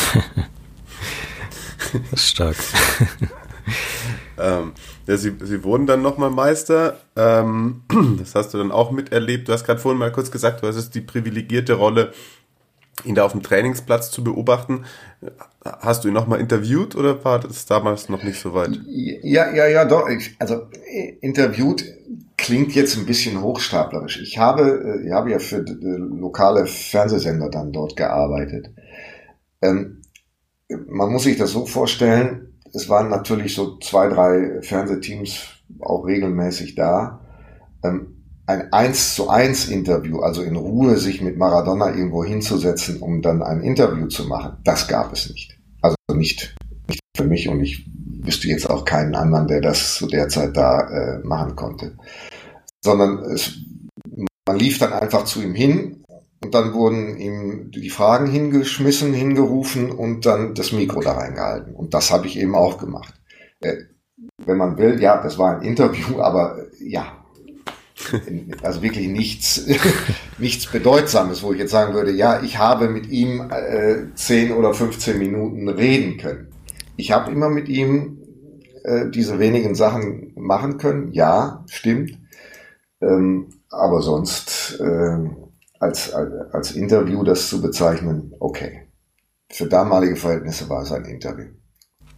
[2.15, 2.57] Stark.
[4.39, 4.73] ähm,
[5.07, 6.99] ja, sie, sie wurden dann nochmal Meister.
[7.17, 7.83] Ähm,
[8.19, 9.49] das hast du dann auch miterlebt.
[9.49, 12.13] Du hast gerade vorhin mal kurz gesagt, du hast es die privilegierte Rolle,
[13.05, 14.85] ihn da auf dem Trainingsplatz zu beobachten.
[15.65, 18.79] Hast du ihn nochmal interviewt oder war das damals noch nicht so weit?
[18.87, 20.09] Ja, ja, ja, doch.
[20.09, 20.69] Ich, also
[21.21, 21.85] interviewt
[22.37, 24.21] klingt jetzt ein bisschen hochstaplerisch.
[24.21, 28.71] Ich habe, ich habe ja für lokale Fernsehsender dann dort gearbeitet.
[29.63, 30.03] Ähm,
[30.69, 35.47] man muss sich das so vorstellen, es waren natürlich so zwei, drei Fernsehteams
[35.81, 37.21] auch regelmäßig da.
[37.83, 43.21] Ähm, ein eins zu eins Interview, also in Ruhe sich mit Maradona irgendwo hinzusetzen, um
[43.21, 45.59] dann ein Interview zu machen, das gab es nicht.
[45.83, 46.55] Also nicht,
[46.89, 47.85] nicht für mich und ich
[48.23, 51.97] wüsste jetzt auch keinen anderen, der das zu der Zeit da äh, machen konnte.
[52.85, 53.59] Sondern es,
[54.47, 56.05] man lief dann einfach zu ihm hin
[56.47, 61.75] und dann wurden ihm die Fragen hingeschmissen, hingerufen und dann das Mikro da reingehalten.
[61.75, 63.15] Und das habe ich eben auch gemacht.
[63.59, 63.79] Äh,
[64.45, 67.25] wenn man will, ja, das war ein Interview, aber äh, ja,
[68.63, 69.67] also wirklich nichts,
[70.39, 74.73] nichts Bedeutsames, wo ich jetzt sagen würde, ja, ich habe mit ihm äh, 10 oder
[74.73, 76.53] 15 Minuten reden können.
[76.95, 78.19] Ich habe immer mit ihm
[78.85, 82.17] äh, diese wenigen Sachen machen können, ja, stimmt.
[83.01, 85.46] Ähm, aber sonst äh,
[85.79, 88.89] als, als Interview das zu bezeichnen, okay.
[89.51, 91.47] Für damalige Verhältnisse war es ein Interview.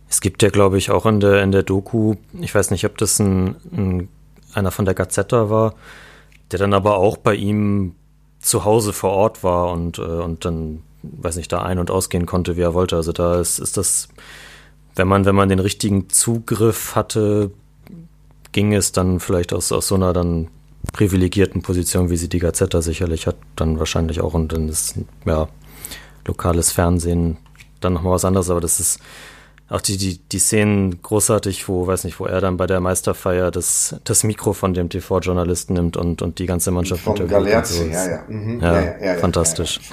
[0.08, 2.96] Es gibt ja, glaube ich, auch in der, in der Doku, ich weiß nicht, ob
[2.96, 4.08] das ein, ein
[4.54, 5.74] einer von der Gazetta war,
[6.50, 7.94] der dann aber auch bei ihm
[8.40, 12.26] zu Hause vor Ort war und, äh, und dann, weiß nicht, da ein- und ausgehen
[12.26, 12.96] konnte, wie er wollte.
[12.96, 14.08] Also da ist, ist das,
[14.94, 17.50] wenn man, wenn man den richtigen Zugriff hatte,
[18.52, 20.48] ging es dann vielleicht aus, aus so einer dann
[20.92, 25.48] privilegierten Position, wie sie die Gazetta sicherlich hat, dann wahrscheinlich auch und dann ist, ja,
[26.26, 27.38] lokales Fernsehen
[27.80, 29.00] dann nochmal was anderes, aber das ist,
[29.70, 33.50] auch die, die, die Szenen großartig, wo, weiß nicht, wo er dann bei der Meisterfeier
[33.50, 37.84] das, das Mikro von dem TV-Journalisten nimmt und, und die ganze Mannschaft von Galerzi, so.
[37.84, 38.24] ja, ja.
[38.28, 38.60] Mhm.
[38.60, 39.80] ja, ja, ja, fantastisch.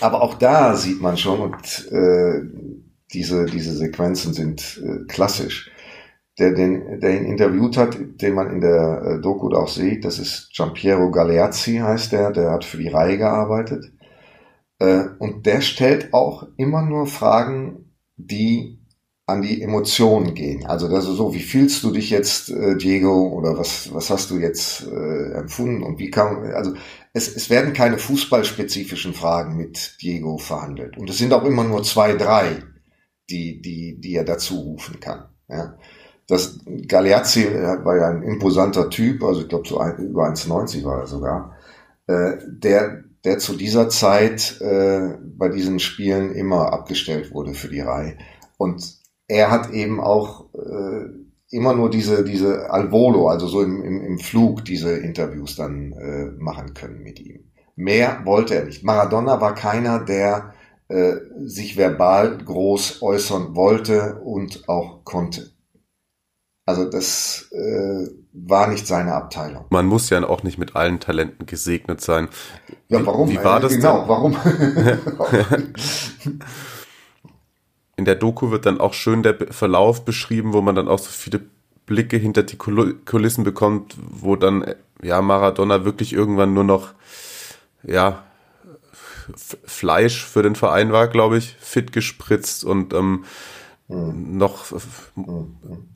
[0.00, 2.40] Aber auch da sieht man schon, und äh,
[3.12, 5.70] diese, diese Sequenzen sind äh, klassisch.
[6.40, 10.18] Der, den, der ihn interviewt hat, den man in der äh, Doku auch sieht, das
[10.18, 13.92] ist Giampiero Galeazzi heißt der, der hat für die Reihe gearbeitet.
[14.78, 18.80] Äh, und der stellt auch immer nur Fragen, die
[19.30, 20.66] an die Emotionen gehen.
[20.66, 24.30] Also das ist so, wie fühlst du dich jetzt, äh, Diego, oder was, was hast
[24.30, 26.74] du jetzt äh, empfunden und wie kann, also
[27.12, 30.98] es, es werden keine fußballspezifischen Fragen mit Diego verhandelt.
[30.98, 32.62] Und es sind auch immer nur zwei, drei,
[33.30, 35.28] die, die, die er dazu rufen kann.
[35.48, 35.76] Ja.
[36.30, 37.44] Das Galeazzi
[37.82, 41.56] war ja ein imposanter Typ, also ich glaube so ein, über 1,90 war er sogar.
[42.06, 47.80] Äh, der, der zu dieser Zeit äh, bei diesen Spielen immer abgestellt wurde für die
[47.80, 48.16] Reihe.
[48.58, 51.06] Und er hat eben auch äh,
[51.50, 55.92] immer nur diese, diese al volo, also so im, im, im Flug, diese Interviews dann
[55.94, 57.50] äh, machen können mit ihm.
[57.74, 58.84] Mehr wollte er nicht.
[58.84, 60.54] Maradona war keiner, der
[60.86, 65.50] äh, sich verbal groß äußern wollte und auch konnte.
[66.70, 69.64] Also das äh, war nicht seine Abteilung.
[69.70, 72.28] Man muss ja auch nicht mit allen Talenten gesegnet sein.
[72.88, 73.28] Ja, warum?
[73.28, 74.08] Wie war das genau, denn?
[74.08, 74.36] warum?
[77.96, 81.10] In der Doku wird dann auch schön der Verlauf beschrieben, wo man dann auch so
[81.10, 81.40] viele
[81.86, 84.64] Blicke hinter die Kulissen bekommt, wo dann
[85.02, 86.90] ja Maradona wirklich irgendwann nur noch
[87.82, 88.22] ja
[89.34, 93.24] Fleisch für den Verein war, glaube ich, fit gespritzt und ähm,
[93.90, 94.66] noch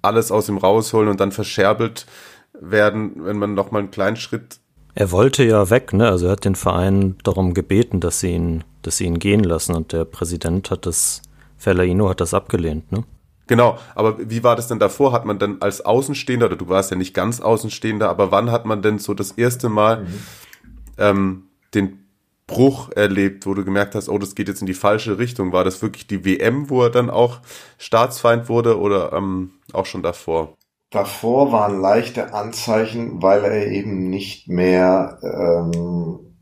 [0.03, 2.07] alles aus ihm rausholen und dann verscherbelt
[2.53, 4.59] werden, wenn man noch mal einen kleinen Schritt.
[4.95, 6.09] Er wollte ja weg, ne?
[6.09, 9.75] Also er hat den Verein darum gebeten, dass sie ihn, dass sie ihn gehen lassen
[9.75, 11.23] und der Präsident hat das,
[11.57, 13.05] Fellaino hat das abgelehnt, ne?
[13.47, 15.13] Genau, aber wie war das denn davor?
[15.13, 18.65] Hat man denn als Außenstehender, oder du warst ja nicht ganz Außenstehender, aber wann hat
[18.65, 20.21] man denn so das erste Mal mhm.
[20.97, 21.43] ähm,
[21.75, 22.04] den
[22.47, 25.53] Bruch erlebt, wo du gemerkt hast, oh, das geht jetzt in die falsche Richtung?
[25.53, 27.41] War das wirklich die WM, wo er dann auch
[27.79, 30.55] Staatsfeind wurde oder ähm, auch schon davor?
[30.91, 36.37] Davor waren leichte Anzeichen, weil er eben nicht mehr ähm,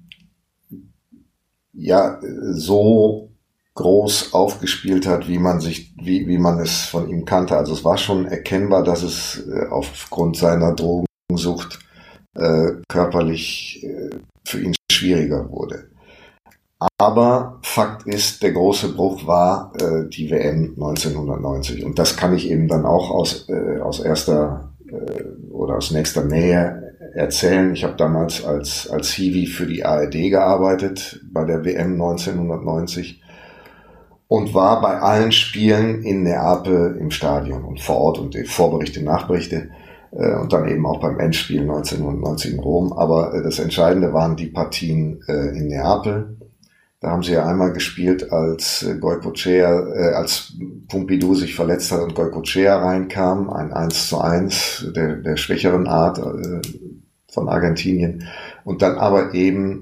[1.73, 2.21] ja
[2.53, 3.31] so
[3.75, 7.57] groß aufgespielt hat, wie man sich, wie, wie man es von ihm kannte.
[7.57, 11.79] Also es war schon erkennbar, dass es äh, aufgrund seiner Drogensucht
[12.35, 14.11] äh, körperlich äh,
[14.45, 15.92] für ihn schwieriger wurde.
[16.99, 21.85] Aber Fakt ist, der große Bruch war äh, die WM 1990.
[21.85, 26.25] Und das kann ich eben dann auch aus, äh, aus erster äh, oder aus nächster
[26.25, 27.73] Nähe erzählen.
[27.75, 33.23] Ich habe damals als, als Hiwi für die ARD gearbeitet bei der WM 1990
[34.29, 39.69] und war bei allen Spielen in Neapel im Stadion und vor Ort und Vorberichte, Nachberichte
[40.13, 42.93] äh, und dann eben auch beim Endspiel 1990 in Rom.
[42.93, 46.37] Aber äh, das Entscheidende waren die Partien äh, in Neapel.
[47.03, 50.53] Da haben sie ja einmal gespielt, als Goicochea, äh, als
[50.89, 56.19] Pompidou sich verletzt hat und Goicochea reinkam, ein 1 zu 1 der, der schwächeren Art
[56.19, 56.63] äh,
[57.29, 58.29] von Argentinien.
[58.63, 59.81] Und dann aber eben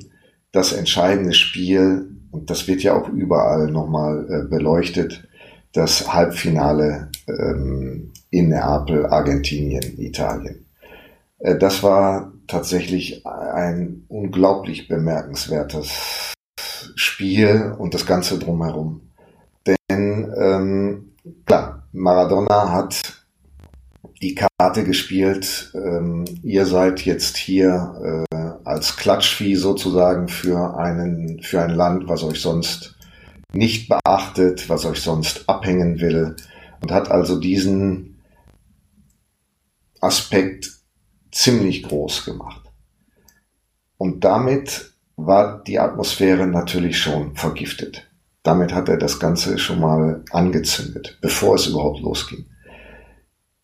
[0.53, 5.29] das entscheidende Spiel und das wird ja auch überall nochmal äh, beleuchtet,
[5.75, 10.65] das Halbfinale ähm, in Neapel, Argentinien, Italien.
[11.39, 16.33] Äh, das war tatsächlich ein unglaublich bemerkenswertes
[16.95, 19.03] Spiel und das Ganze drumherum.
[19.67, 21.13] Denn ähm,
[21.47, 23.21] klar, Maradona hat
[24.23, 31.63] die Karte gespielt, ähm, ihr seid jetzt hier äh, als Klatschvieh sozusagen für einen, für
[31.63, 32.97] ein Land, was euch sonst
[33.53, 36.37] nicht beachtet, was euch sonst abhängen will
[36.81, 38.21] und hat also diesen
[40.01, 40.71] Aspekt
[41.33, 42.63] ziemlich groß gemacht.
[43.97, 44.90] Und damit
[45.27, 48.11] war die Atmosphäre natürlich schon vergiftet.
[48.43, 52.47] Damit hat er das Ganze schon mal angezündet, bevor es überhaupt losging.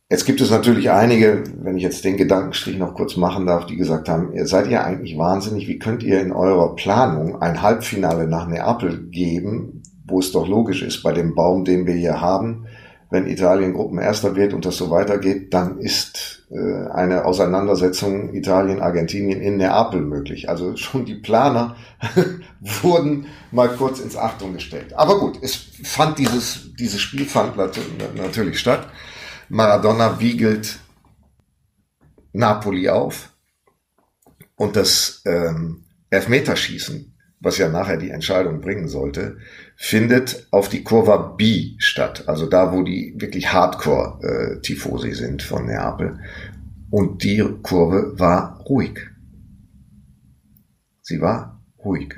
[0.09, 3.77] Jetzt gibt es natürlich einige, wenn ich jetzt den Gedankenstrich noch kurz machen darf, die
[3.77, 8.29] gesagt haben, ihr seid ja eigentlich wahnsinnig, wie könnt ihr in eurer Planung ein Halbfinale
[8.29, 12.67] nach Neapel geben, wo es doch logisch ist, bei dem Baum, den wir hier haben,
[13.11, 19.59] wenn Italien Gruppenerster wird und das so weitergeht, dann ist äh, eine Auseinandersetzung Italien-Argentinien in
[19.59, 20.49] Neapel möglich.
[20.49, 21.77] Also schon die Planer
[22.61, 24.95] wurden mal kurz ins Achtung gestellt.
[24.95, 25.55] Aber gut, es
[25.85, 27.57] fand dieses, dieses Spiel fand
[28.17, 28.89] natürlich statt.
[29.49, 30.81] Maradona wiegelt
[32.33, 33.33] Napoli auf
[34.57, 39.39] und das ähm, Elfmeterschießen, was ja nachher die Entscheidung bringen sollte,
[39.77, 45.66] findet auf die Kurva B statt, also da, wo die wirklich Hardcore-Tifosi äh, sind von
[45.66, 46.18] Neapel.
[46.91, 48.99] Und die Kurve war ruhig.
[51.03, 52.14] Sie war ruhig.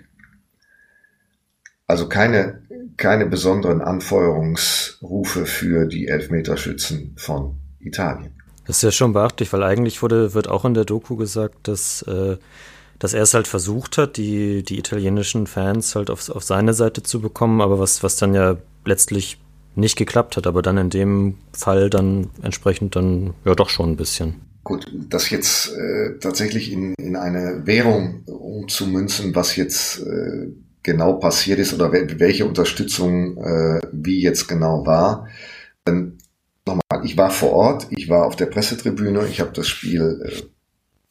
[1.86, 2.62] Also keine
[2.98, 8.32] keine besonderen Anfeuerungsrufe für die Elfmeterschützen von Italien.
[8.66, 12.02] Das ist ja schon beachtlich, weil eigentlich wurde, wird auch in der Doku gesagt, dass,
[12.02, 12.36] äh,
[12.98, 17.02] dass er es halt versucht hat, die, die italienischen Fans halt auf, auf seine Seite
[17.02, 19.38] zu bekommen, aber was, was dann ja letztlich
[19.74, 23.96] nicht geklappt hat, aber dann in dem Fall dann entsprechend dann ja doch schon ein
[23.96, 24.34] bisschen.
[24.64, 30.48] Gut, das jetzt äh, tatsächlich in, in eine Währung umzumünzen, was jetzt äh,
[30.82, 35.28] genau passiert ist oder welche Unterstützung äh, wie jetzt genau war.
[35.86, 36.18] Ähm,
[36.66, 40.42] nochmal, ich war vor Ort, ich war auf der Pressetribüne, ich habe das Spiel äh,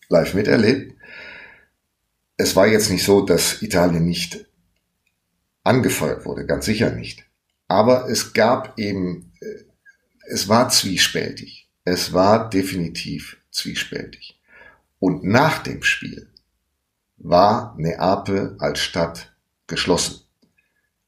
[0.10, 0.97] live miterlebt.
[2.38, 4.46] Es war jetzt nicht so, dass Italien nicht
[5.64, 7.26] angefeuert wurde, ganz sicher nicht.
[7.68, 9.64] Aber es gab eben, äh,
[10.30, 11.68] es war zwiespältig.
[11.84, 14.40] Es war definitiv zwiespältig.
[15.00, 16.30] Und nach dem Spiel
[17.18, 19.34] war Neapel als Stadt
[19.68, 20.22] geschlossen.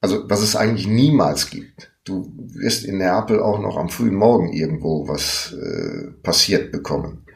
[0.00, 1.92] Also was es eigentlich niemals gibt.
[2.04, 7.26] Du wirst in Neapel auch noch am frühen Morgen irgendwo was äh, passiert bekommen.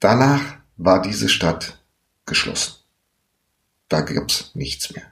[0.00, 1.82] Danach war diese Stadt
[2.26, 2.83] geschlossen.
[3.94, 5.04] Da gibt's nichts mehr.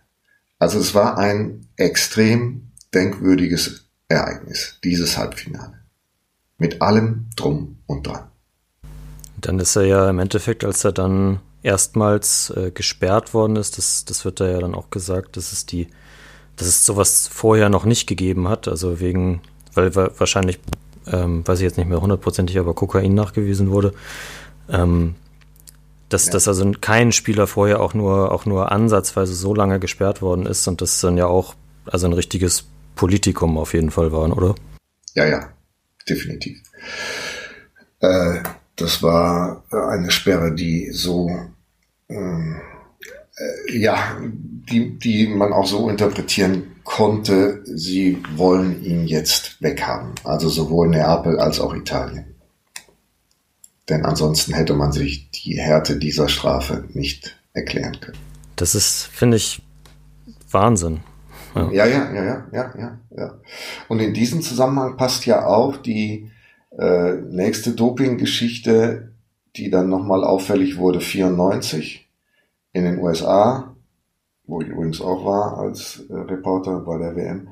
[0.58, 5.74] Also es war ein extrem denkwürdiges Ereignis, dieses Halbfinale.
[6.58, 8.24] Mit allem drum und dran.
[9.40, 13.78] Dann ist er ja im Endeffekt, als er dann erstmals äh, gesperrt worden ist.
[13.78, 15.86] Das, das wird da ja dann auch gesagt, dass es die,
[16.56, 18.66] dass es sowas vorher noch nicht gegeben hat.
[18.66, 19.42] Also wegen,
[19.74, 20.58] weil wahrscheinlich,
[21.06, 23.94] ähm, weiß ich jetzt nicht mehr hundertprozentig, aber Kokain nachgewiesen wurde.
[24.68, 25.14] Ähm,
[26.12, 26.32] dass, ja.
[26.32, 30.66] dass also kein Spieler vorher auch nur, auch nur ansatzweise so lange gesperrt worden ist
[30.68, 31.54] und das dann ja auch
[31.86, 34.54] also ein richtiges Politikum auf jeden Fall waren, oder?
[35.14, 35.48] Ja, ja,
[36.08, 36.58] definitiv.
[38.00, 38.40] Äh,
[38.76, 41.30] das war eine Sperre, die so
[42.08, 42.60] ähm,
[43.36, 50.14] äh, ja, die, die man auch so interpretieren konnte, sie wollen ihn jetzt weghaben.
[50.24, 52.31] Also sowohl Neapel als auch Italien.
[53.88, 58.18] Denn ansonsten hätte man sich die Härte dieser Strafe nicht erklären können.
[58.56, 59.62] Das ist, finde ich,
[60.50, 61.00] Wahnsinn.
[61.54, 61.70] Ja.
[61.70, 63.34] ja, ja, ja, ja, ja, ja.
[63.88, 66.30] Und in diesem Zusammenhang passt ja auch die
[66.78, 69.12] äh, nächste Doping-Geschichte,
[69.56, 72.08] die dann nochmal auffällig wurde, 94
[72.72, 73.74] in den USA,
[74.46, 77.48] wo ich übrigens auch war als äh, Reporter bei der WM,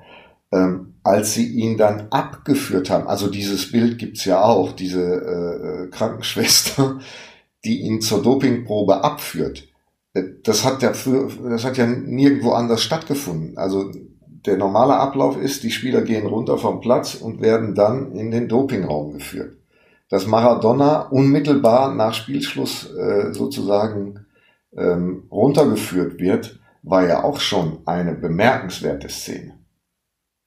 [0.53, 3.09] ähm, als sie ihn dann abgeführt haben.
[3.09, 7.01] Also dieses Bild gibt's ja auch, diese äh, äh Krankenschwester,
[7.65, 9.69] die ihn zur Dopingprobe abführt.
[10.15, 13.57] Äh, das hat ja für, das hat ja nirgendwo anders stattgefunden.
[13.57, 13.91] Also
[14.47, 18.49] der normale Ablauf ist, die Spieler gehen runter vom Platz und werden dann in den
[18.49, 19.57] Dopingraum geführt.
[20.09, 24.27] Dass Maradona unmittelbar nach Spielschluss äh, sozusagen
[24.77, 29.60] ähm, runtergeführt wird, war ja auch schon eine bemerkenswerte Szene.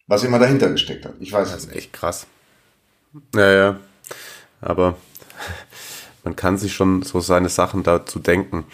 [0.08, 1.14] Was immer dahinter gesteckt hat.
[1.20, 2.28] Ich weiß das ist echt krass.
[3.34, 3.80] Naja,
[4.62, 4.98] aber
[6.24, 8.66] man kann sich schon so seine Sachen dazu denken.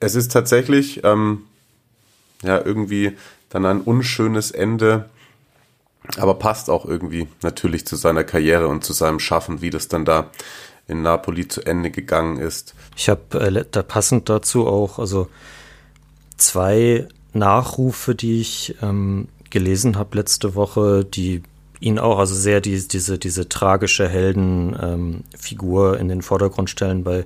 [0.00, 1.44] Es ist tatsächlich ähm,
[2.42, 3.16] ja irgendwie
[3.48, 5.08] dann ein unschönes Ende,
[6.16, 10.04] aber passt auch irgendwie natürlich zu seiner Karriere und zu seinem Schaffen, wie das dann
[10.04, 10.30] da
[10.88, 12.74] in Napoli zu Ende gegangen ist.
[12.96, 15.28] Ich habe äh, da passend dazu auch also
[16.36, 21.42] zwei Nachrufe, die ich ähm, gelesen habe letzte Woche, die
[21.80, 27.24] ihn auch also sehr die, diese diese tragische Heldenfigur ähm, in den Vordergrund stellen bei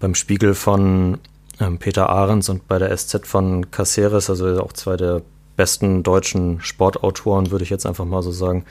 [0.00, 1.18] beim Spiegel von
[1.60, 5.22] ähm, Peter Ahrens und bei der SZ von Caceres, also auch zwei der
[5.56, 8.64] besten deutschen Sportautoren, würde ich jetzt einfach mal so sagen.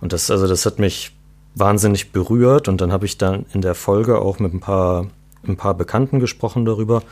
[0.00, 1.12] Und das, also das hat mich
[1.54, 5.06] wahnsinnig berührt und dann habe ich dann in der Folge auch mit ein paar,
[5.46, 7.02] ein paar Bekannten gesprochen darüber.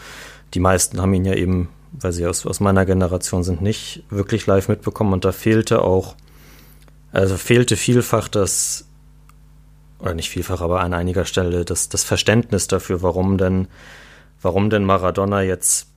[0.54, 4.46] Die meisten haben ihn ja eben, weil sie aus, aus meiner Generation sind, nicht wirklich
[4.46, 6.14] live mitbekommen und da fehlte auch,
[7.12, 8.86] also fehlte vielfach das,
[10.00, 13.68] oder nicht vielfach, aber an einiger Stelle das, das Verständnis dafür, warum denn,
[14.40, 15.88] warum denn Maradona jetzt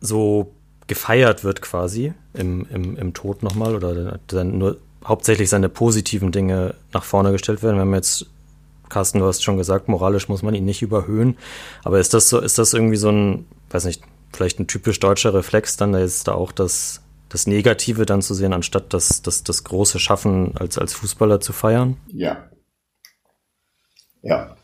[0.00, 0.54] so
[0.86, 6.74] gefeiert wird quasi im, im, im Tod nochmal oder dann nur hauptsächlich seine positiven Dinge
[6.92, 7.76] nach vorne gestellt werden.
[7.76, 8.26] Wir haben jetzt,
[8.88, 11.36] Carsten, du hast schon gesagt, moralisch muss man ihn nicht überhöhen.
[11.84, 14.02] Aber ist das so, ist das irgendwie so ein, weiß nicht,
[14.32, 18.52] vielleicht ein typisch deutscher Reflex, dann ist da auch das, das Negative dann zu sehen,
[18.52, 21.96] anstatt das, das, das große Schaffen als, als Fußballer zu feiern?
[22.08, 22.50] Ja.
[24.22, 24.56] Ja.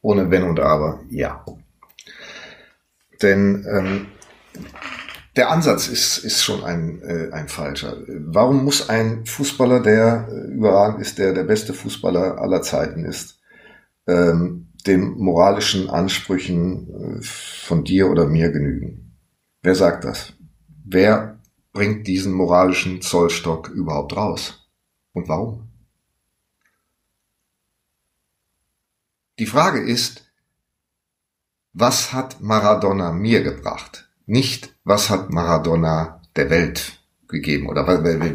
[0.00, 1.44] Ohne Wenn und Aber, ja.
[3.22, 4.06] Denn ähm,
[5.36, 7.96] der Ansatz ist, ist schon ein, äh, ein falscher.
[8.06, 13.40] Warum muss ein Fußballer, der äh, überragend ist, der der beste Fußballer aller Zeiten ist,
[14.06, 19.16] ähm, den moralischen Ansprüchen äh, von dir oder mir genügen?
[19.62, 20.32] Wer sagt das?
[20.84, 21.40] Wer
[21.72, 24.68] bringt diesen moralischen Zollstock überhaupt raus?
[25.12, 25.68] Und warum?
[29.38, 30.30] Die Frage ist,
[31.72, 34.08] was hat Maradona mir gebracht?
[34.24, 37.86] Nicht, was hat Maradona der Welt gegeben oder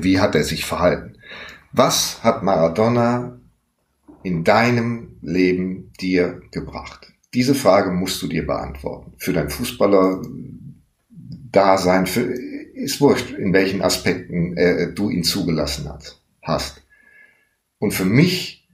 [0.04, 1.18] wie hat er sich verhalten.
[1.72, 3.41] Was hat Maradona
[4.24, 7.14] in deinem Leben dir gebracht?
[7.34, 9.14] Diese Frage musst du dir beantworten.
[9.18, 10.22] Für dein Fußballer
[11.52, 16.82] Dasein, für, ist wurscht, in welchen Aspekten äh, du ihn zugelassen hat, hast.
[17.80, 18.70] Und für mich,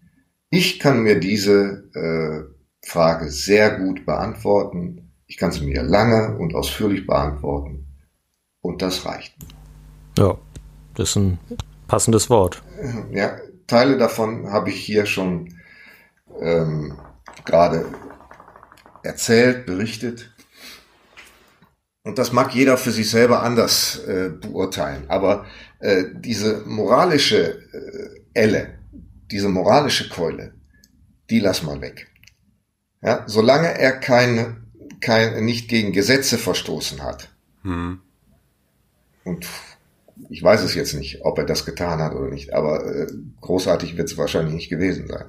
[0.49, 6.55] ich kann mir diese äh, Frage sehr gut beantworten, ich kann sie mir lange und
[6.55, 7.85] ausführlich beantworten.
[8.61, 9.35] Und das reicht.
[10.17, 10.37] Ja,
[10.95, 11.39] das ist ein
[11.87, 12.63] passendes Wort.
[13.11, 13.37] Ja,
[13.67, 15.53] Teile davon habe ich hier schon
[16.41, 16.97] ähm,
[17.45, 17.85] gerade
[19.03, 20.33] erzählt, berichtet.
[22.03, 25.05] Und das mag jeder für sich selber anders äh, beurteilen.
[25.09, 25.45] Aber
[25.79, 28.79] äh, diese moralische äh, Elle,
[29.29, 30.53] diese moralische Keule,
[31.29, 32.07] die lass mal weg.
[33.01, 34.67] Ja, solange er keine
[35.01, 37.29] kein, nicht gegen Gesetze verstoßen hat.
[37.63, 38.01] Hm.
[39.23, 39.45] Und
[40.29, 43.07] ich weiß es jetzt nicht, ob er das getan hat oder nicht, aber äh,
[43.41, 45.25] großartig wird es wahrscheinlich nicht gewesen sein.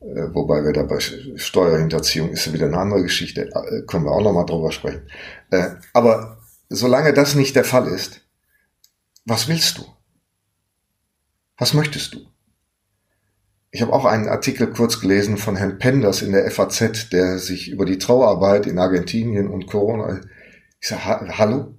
[0.00, 4.22] Äh, wobei wir da bei Steuerhinterziehung ist wieder eine andere Geschichte, äh, können wir auch
[4.22, 5.02] nochmal drüber sprechen.
[5.50, 6.38] Äh, aber
[6.68, 8.22] solange das nicht der Fall ist,
[9.26, 9.84] was willst du?
[11.58, 12.20] Was möchtest du?
[13.72, 17.70] Ich habe auch einen Artikel kurz gelesen von Herrn Penders in der FAZ, der sich
[17.70, 20.20] über die Trauerarbeit in Argentinien und Corona.
[20.80, 21.74] Ich sage, ha hallo?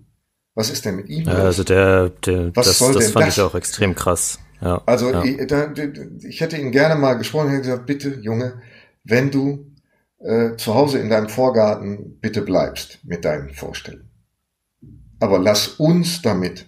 [0.53, 1.25] Was ist denn mit ihm?
[1.25, 3.37] Ja, also der, der Was das, soll das denn fand das?
[3.37, 4.39] ich auch extrem krass.
[4.59, 5.23] Ja, also ja.
[5.23, 5.73] Ich, da,
[6.21, 8.61] ich hätte ihn gerne mal gesprochen, hätte gesagt, bitte, Junge,
[9.03, 9.71] wenn du
[10.19, 14.09] äh, zu Hause in deinem Vorgarten bitte bleibst mit deinen Vorstellungen.
[15.19, 16.67] Aber lass uns damit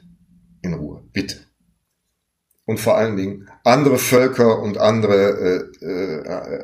[0.61, 1.38] in Ruhe, bitte
[2.65, 6.63] und vor allen Dingen andere Völker und andere, äh, äh,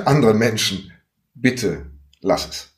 [0.04, 0.92] andere Menschen,
[1.34, 1.86] bitte
[2.20, 2.71] lass es.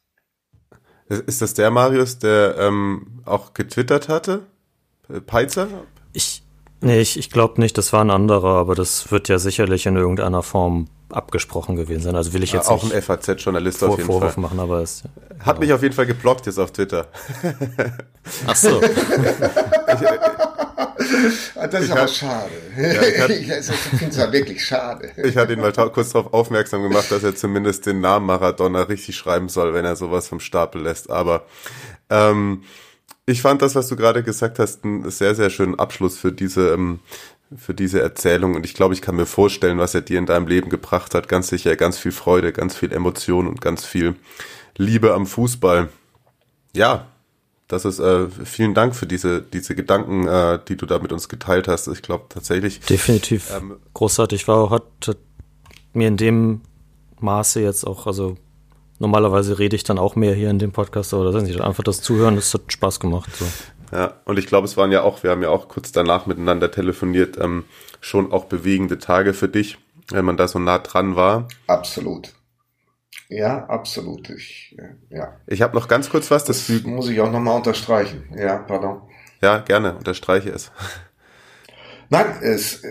[1.09, 4.46] Ist das der Marius, der ähm, auch getwittert hatte?
[5.26, 5.68] Peizer?
[6.12, 6.42] Ich,
[6.80, 9.96] nee, ich, ich glaube nicht, das war ein anderer, aber das wird ja sicherlich in
[9.96, 12.16] irgendeiner Form abgesprochen gewesen sein.
[12.16, 14.42] Also will ich jetzt ja, auch ein FAZ-Journalist auf jeden Vorwurf Fall.
[14.42, 15.04] machen, aber es
[15.40, 15.60] hat ja.
[15.60, 17.06] mich auf jeden Fall geblockt jetzt auf Twitter.
[18.46, 18.80] Ach so.
[21.70, 22.50] das ist ich aber hat, schade.
[22.76, 25.12] Ja, ich, ich finde es ja wirklich schade.
[25.22, 29.16] Ich hatte ihn mal kurz darauf aufmerksam gemacht, dass er zumindest den Namen Maradona richtig
[29.16, 31.10] schreiben soll, wenn er sowas vom Stapel lässt.
[31.10, 31.44] Aber
[32.10, 32.62] ähm,
[33.26, 36.74] ich fand das, was du gerade gesagt hast, einen sehr, sehr schönen Abschluss für diese,
[36.74, 37.00] ähm,
[37.57, 38.55] für diese Erzählung.
[38.55, 41.28] Und ich glaube, ich kann mir vorstellen, was er dir in deinem Leben gebracht hat.
[41.28, 44.14] Ganz sicher ganz viel Freude, ganz viel Emotion und ganz viel
[44.76, 45.88] Liebe am Fußball.
[46.74, 47.07] Ja,
[47.68, 51.28] das ist äh, vielen Dank für diese diese Gedanken, äh, die du da mit uns
[51.28, 51.88] geteilt hast.
[51.88, 54.70] Ich glaube tatsächlich definitiv ähm, großartig war.
[54.70, 55.18] Hat, hat
[55.92, 56.61] mir in dem
[57.20, 58.36] Maße jetzt auch also
[58.98, 61.84] normalerweise rede ich dann auch mehr hier in dem Podcast, aber das ist nicht einfach
[61.84, 63.30] das Zuhören, das hat Spaß gemacht.
[63.36, 63.44] So.
[63.95, 66.72] Ja, und ich glaube, es waren ja auch, wir haben ja auch kurz danach miteinander
[66.72, 67.64] telefoniert, ähm,
[68.01, 69.78] schon auch bewegende Tage für dich,
[70.11, 71.47] wenn man da so nah dran war.
[71.68, 72.34] Absolut.
[73.28, 74.30] Ja, absolut.
[74.30, 74.76] Ich,
[75.11, 75.36] ja.
[75.47, 76.45] Ich habe noch ganz kurz was.
[76.45, 78.24] Das, das muss ich auch nochmal unterstreichen.
[78.36, 79.03] Ja, pardon.
[79.40, 79.97] Ja, gerne.
[79.97, 80.72] Unterstreiche es.
[82.11, 82.82] Nein, es,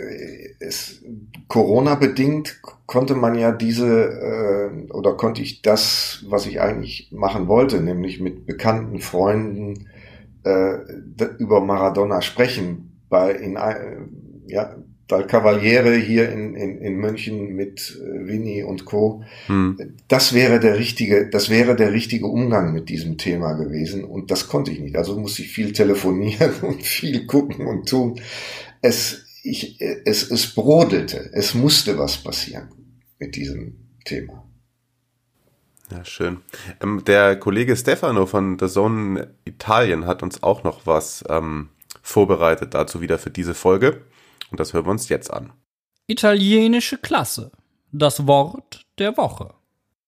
[0.60, 1.02] es
[1.48, 7.48] Corona bedingt konnte man ja diese äh, oder konnte ich das, was ich eigentlich machen
[7.48, 9.88] wollte, nämlich mit bekannten Freunden
[10.44, 13.02] äh, über Maradona sprechen.
[13.10, 13.58] Bei in
[14.48, 14.76] ja
[15.08, 19.24] Dal Cavaliere hier in, in, in München mit äh, Winnie und Co.
[19.48, 19.98] Hm.
[20.08, 24.48] Das wäre der richtige, das wäre der richtige Umgang mit diesem Thema gewesen und das
[24.48, 24.96] konnte ich nicht.
[24.96, 28.20] Also musste ich viel telefonieren und viel gucken und tun
[28.84, 32.70] es, ich, es, es brodelte, es musste was passieren
[33.18, 33.76] mit diesem
[34.06, 34.48] Thema.
[35.92, 36.42] Ja, schön.
[36.82, 41.70] Ähm, der Kollege Stefano von The Zone Italien hat uns auch noch was ähm,
[42.02, 44.02] vorbereitet dazu wieder für diese Folge.
[44.50, 45.52] Und das hören wir uns jetzt an.
[46.08, 47.52] Italienische Klasse.
[47.92, 49.54] Das Wort der Woche.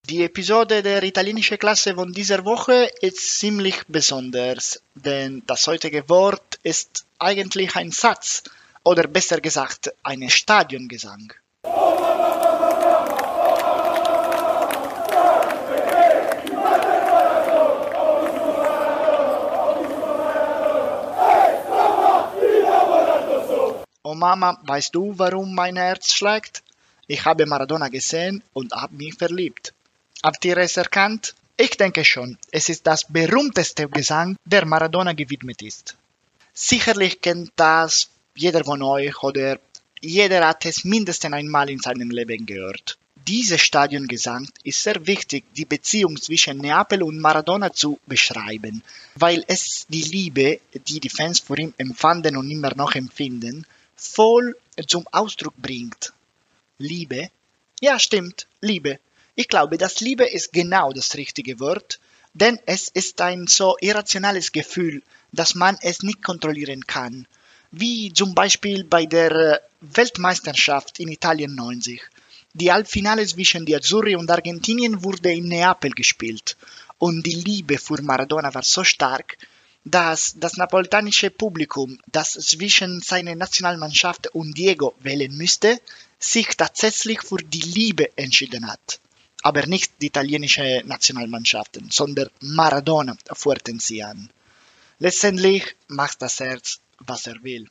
[0.09, 6.59] Die Episode der italienischen Klasse von dieser Woche ist ziemlich besonders, denn das heutige Wort
[6.61, 8.43] ist eigentlich ein Satz,
[8.83, 11.33] oder besser gesagt eine Stadiongesang.
[24.07, 26.61] Oh Mama, weißt du, warum mein Herz schlägt?
[27.07, 29.73] Ich habe Maradona gesehen und habe mich verliebt.
[30.21, 31.33] Habt ihr es erkannt?
[31.57, 35.97] Ich denke schon, es ist das berühmteste Gesang, der Maradona gewidmet ist.
[36.53, 39.57] Sicherlich kennt das jeder von euch oder
[40.01, 42.99] jeder hat es mindestens einmal in seinem Leben gehört.
[43.27, 48.83] Dieser Stadiongesang ist sehr wichtig, die Beziehung zwischen Neapel und Maradona zu beschreiben,
[49.15, 53.65] weil es die Liebe, die die Fans vor ihm empfanden und immer noch empfinden,
[53.95, 54.55] voll
[54.87, 56.13] zum Ausdruck bringt.
[56.77, 57.29] Liebe?
[57.81, 58.99] Ja, stimmt, Liebe.
[59.35, 61.99] Ich glaube, dass Liebe ist genau das richtige Wort,
[62.33, 67.27] denn es ist ein so irrationales Gefühl, dass man es nicht kontrollieren kann
[67.77, 72.01] wie zum Beispiel bei der äh, Weltmeisterschaft in Italien 90.
[72.53, 76.55] Die Halbfinale zwischen die Azzurri und Argentinien wurde in Neapel gespielt
[76.99, 79.37] und die Liebe für Maradona war so stark,
[79.85, 85.79] dass das napolitanische Publikum, das zwischen seiner Nationalmannschaft und Diego wählen müsste,
[86.19, 88.99] sich tatsächlich für die Liebe entschieden hat.
[89.43, 94.31] Aber nicht die italienische Nationalmannschaften, sondern Maradona fuhrten sie an.
[94.97, 97.69] Letztendlich macht das Herz was er will.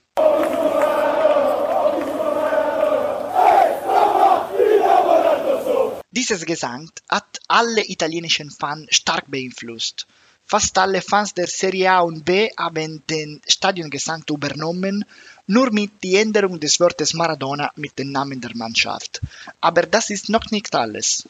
[6.10, 10.06] Dieses Gesang hat alle italienischen Fans stark beeinflusst.
[10.46, 15.04] Fast alle Fans der Serie A und B haben den Stadiongesang übernommen,
[15.46, 19.20] nur mit der Änderung des Wortes Maradona mit dem Namen der Mannschaft.
[19.60, 21.26] Aber das ist noch nicht alles.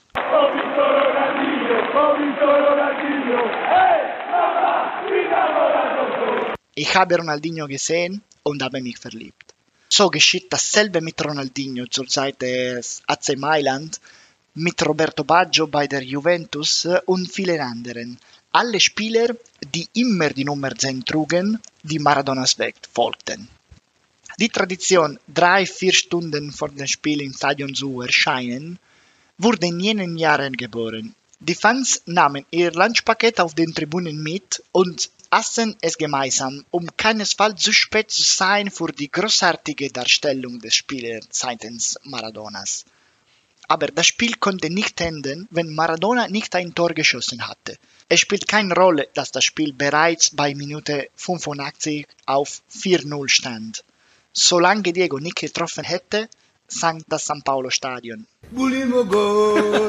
[6.76, 9.54] Ich habe Ronaldinho gesehen und habe mich verliebt.
[9.88, 14.00] So geschieht dasselbe mit Ronaldinho zur Zeit des AC Mailand,
[14.54, 18.18] mit Roberto Baggio bei der Juventus und vielen anderen.
[18.56, 19.34] Alle Spieler,
[19.74, 23.48] die immer die Nummer 10 trugen, die Maradonas Weg folgten.
[24.38, 28.78] Die Tradition, drei, vier Stunden vor dem Spiel im Stadion zu erscheinen,
[29.38, 31.16] wurde in jenen Jahren geboren.
[31.40, 37.60] Die Fans nahmen ihr Lunchpaket auf den Tribünen mit und aßen es gemeinsam, um keinesfalls
[37.60, 42.84] zu spät zu sein für die großartige Darstellung des Spielers seitens Maradonas.
[43.66, 47.78] Aber das Spiel konnte nicht enden, wenn Maradona nicht ein Tor geschossen hatte.
[48.14, 53.82] Es spielt keine Rolle, dass das Spiel bereits bei Minute 85 auf 4-0 stand.
[54.32, 56.28] Solange Diego nicht getroffen hätte,
[56.68, 58.24] sank das San Paulo Stadion.
[58.52, 59.88] Bulimo gol,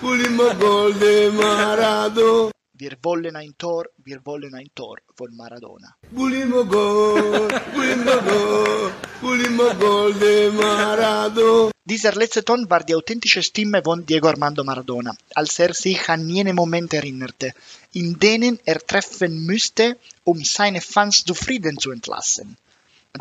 [0.00, 2.53] bulimo de Maradona.
[2.76, 5.94] Wir wollen ein Tor, wir wollen ein Tor von Maradona.
[6.10, 11.70] Bulimo gol, bulimo gol, bulimo gol de Maradona.
[11.84, 16.28] Dieser letzte Ton war die authentische Stimme von Diego Armando Maradona, als er sich an
[16.28, 17.52] jene Momente erinnerte,
[17.92, 22.56] in denen er treffen müsste, um seine Fans zufrieden zu entlassen.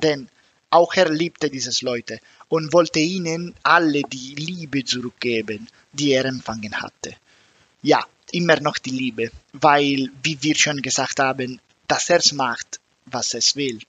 [0.02, 0.30] Denn
[0.72, 6.82] auch er liebte diese Leute und wollte ihnen alle die Liebe zurückgeben, die er empfangen
[6.82, 7.18] hatte.
[7.84, 13.34] Ja, immer noch die Liebe, weil, wie wir schon gesagt haben, das Herz macht, was
[13.34, 13.80] es will.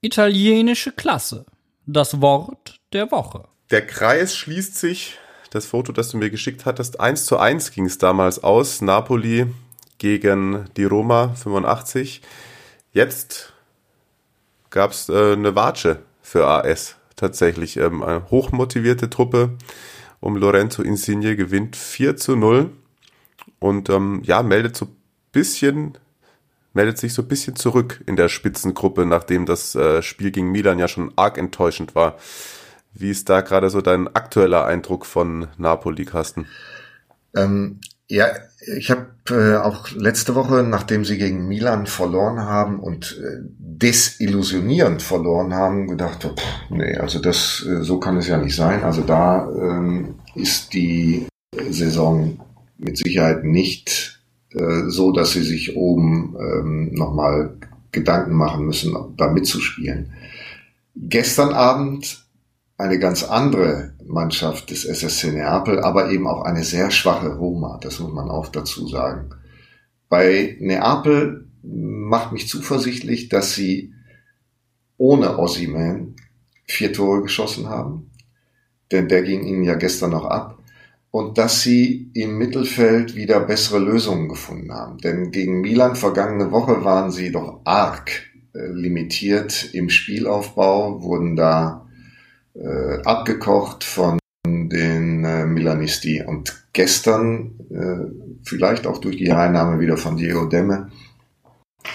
[0.00, 1.44] Italienische Klasse.
[1.86, 3.44] Das Wort der Woche.
[3.70, 5.18] Der Kreis schließt sich.
[5.50, 8.80] Das Foto, das du mir geschickt hattest, 1 zu 1 ging es damals aus.
[8.80, 9.46] Napoli
[9.98, 12.22] gegen die Roma 85.
[12.92, 13.52] Jetzt
[14.70, 16.96] gab es äh, eine Watsche für AS.
[17.16, 19.56] Tatsächlich ähm, eine hochmotivierte Truppe
[20.24, 22.70] um Lorenzo Insigne gewinnt 4 zu 0
[23.64, 24.88] und ähm, ja, meldet so
[25.32, 25.96] bisschen,
[26.74, 30.78] meldet sich so ein bisschen zurück in der Spitzengruppe, nachdem das äh, Spiel gegen Milan
[30.78, 32.18] ja schon arg enttäuschend war.
[32.92, 36.46] Wie ist da gerade so dein aktueller Eindruck von Napoli, Carsten?
[37.34, 38.26] Ähm, ja,
[38.76, 45.00] ich habe äh, auch letzte Woche, nachdem sie gegen Milan verloren haben und äh, desillusionierend
[45.00, 48.84] verloren haben, gedacht, pff, nee, also das äh, so kann es ja nicht sein.
[48.84, 51.28] Also da ähm, ist die
[51.70, 52.43] Saison
[52.84, 54.20] mit Sicherheit nicht
[54.50, 57.56] äh, so, dass sie sich oben ähm, nochmal
[57.92, 60.12] Gedanken machen müssen, da mitzuspielen.
[60.94, 62.24] Gestern Abend
[62.76, 68.00] eine ganz andere Mannschaft des SSC Neapel, aber eben auch eine sehr schwache Roma, das
[68.00, 69.30] muss man auch dazu sagen.
[70.08, 73.94] Bei Neapel macht mich zuversichtlich, dass sie
[74.98, 76.16] ohne Ossiman
[76.66, 78.10] vier Tore geschossen haben,
[78.92, 80.53] denn der ging ihnen ja gestern noch ab,
[81.14, 84.98] und dass sie im Mittelfeld wieder bessere Lösungen gefunden haben.
[84.98, 88.10] Denn gegen Milan vergangene Woche waren sie doch arg
[88.52, 91.86] äh, limitiert im Spielaufbau, wurden da
[92.54, 96.20] äh, abgekocht von den äh, Milanisti.
[96.26, 100.90] Und gestern, äh, vielleicht auch durch die Einnahme wieder von Diego Demme,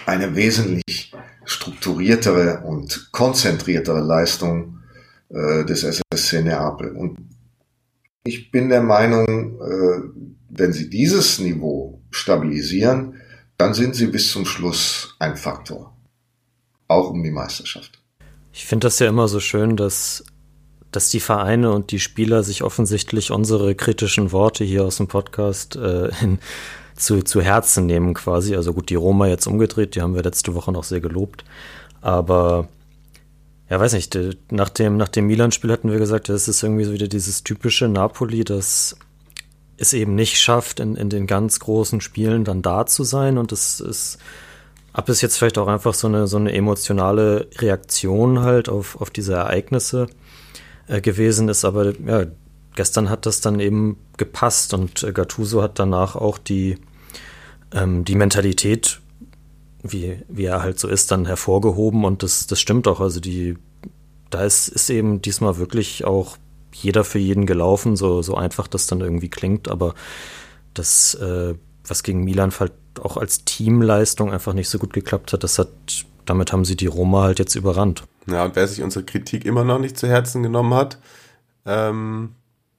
[0.05, 1.11] eine wesentlich
[1.43, 4.80] strukturiertere und konzentriertere Leistung
[5.28, 6.95] äh, des SSC Neapel.
[6.95, 7.17] Und
[8.30, 10.02] ich bin der Meinung, äh,
[10.50, 13.16] wenn sie dieses Niveau stabilisieren,
[13.58, 15.96] dann sind sie bis zum Schluss ein Faktor.
[16.88, 18.00] Auch um die Meisterschaft.
[18.54, 20.24] Ich finde das ja immer so schön, dass
[20.92, 25.76] dass die Vereine und die Spieler sich offensichtlich unsere kritischen Worte hier aus dem Podcast
[25.76, 26.40] äh, in,
[26.96, 28.56] zu, zu Herzen nehmen quasi.
[28.56, 31.46] Also gut, die Roma jetzt umgedreht, die haben wir letzte Woche noch sehr gelobt.
[32.02, 32.68] Aber
[33.70, 34.17] ja, weiß nicht,
[34.51, 37.88] nach dem, nach dem Milan-Spiel hatten wir gesagt, das ist irgendwie so wieder dieses typische
[37.88, 38.97] Napoli, das
[39.78, 43.38] es eben nicht schafft, in, in den ganz großen Spielen dann da zu sein.
[43.38, 44.20] Und es ist
[44.93, 49.09] ab ist jetzt vielleicht auch einfach so eine, so eine emotionale Reaktion halt auf, auf
[49.09, 50.07] diese Ereignisse
[50.88, 52.26] äh, gewesen ist, aber ja,
[52.76, 56.78] gestern hat das dann eben gepasst und äh, Gattuso hat danach auch die,
[57.74, 58.99] ähm, die Mentalität,
[59.82, 63.00] wie, wie er halt so ist, dann hervorgehoben und das, das stimmt auch.
[63.00, 63.58] Also die,
[64.30, 66.38] da ist, ist eben diesmal wirklich auch
[66.74, 69.96] jeder für jeden gelaufen, so, so einfach das dann irgendwie klingt, aber
[70.74, 71.56] das, äh,
[71.86, 75.70] was gegen Milan halt auch als Teamleistung einfach nicht so gut geklappt hat, das hat,
[76.26, 78.04] damit haben sie die Roma halt jetzt überrannt.
[78.28, 81.00] Ja, und wer sich unsere Kritik immer noch nicht zu Herzen genommen hat,
[81.66, 82.36] ähm,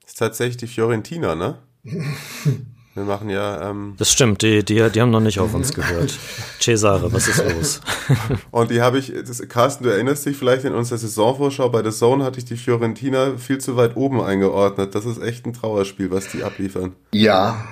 [0.06, 1.58] ist tatsächlich die Fiorentina, ne?
[2.94, 3.70] Wir machen ja.
[3.70, 6.18] Ähm das stimmt, die, die, die haben noch nicht auf uns gehört.
[6.60, 7.80] Cesare, was ist los?
[8.50, 11.92] und die habe ich, das, Carsten, du erinnerst dich vielleicht in unserer Saisonvorschau bei der
[11.92, 14.94] Zone hatte ich die Fiorentina viel zu weit oben eingeordnet.
[14.94, 16.94] Das ist echt ein Trauerspiel, was die abliefern.
[17.12, 17.64] Ja,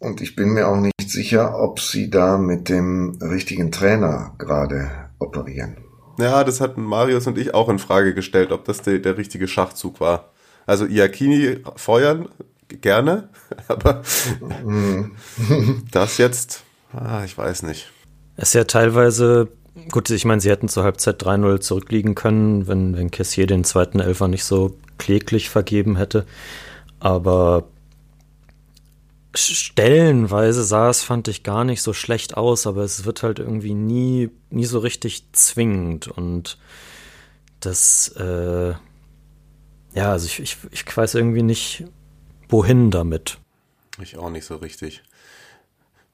[0.00, 4.90] und ich bin mir auch nicht sicher, ob sie da mit dem richtigen Trainer gerade
[5.18, 5.78] operieren.
[6.18, 9.48] Ja, das hatten Marius und ich auch in Frage gestellt, ob das der, der richtige
[9.48, 10.32] Schachzug war.
[10.66, 12.28] Also Iacchini feuern,
[12.68, 13.28] gerne,
[13.68, 14.02] aber
[15.90, 17.90] das jetzt, ah, ich weiß nicht.
[18.36, 19.48] Es ist ja teilweise,
[19.90, 24.00] gut, ich meine, sie hätten zur Halbzeit 3-0 zurückliegen können, wenn, wenn Cassier den zweiten
[24.00, 26.24] Elfer nicht so kläglich vergeben hätte.
[27.00, 27.64] Aber
[29.34, 33.74] stellenweise sah es, fand ich, gar nicht so schlecht aus, aber es wird halt irgendwie
[33.74, 36.58] nie, nie so richtig zwingend und
[37.60, 38.70] das, äh,
[39.94, 41.84] ja, also ich, ich, ich weiß irgendwie nicht,
[42.48, 43.38] wohin damit.
[44.00, 45.02] Ich auch nicht so richtig.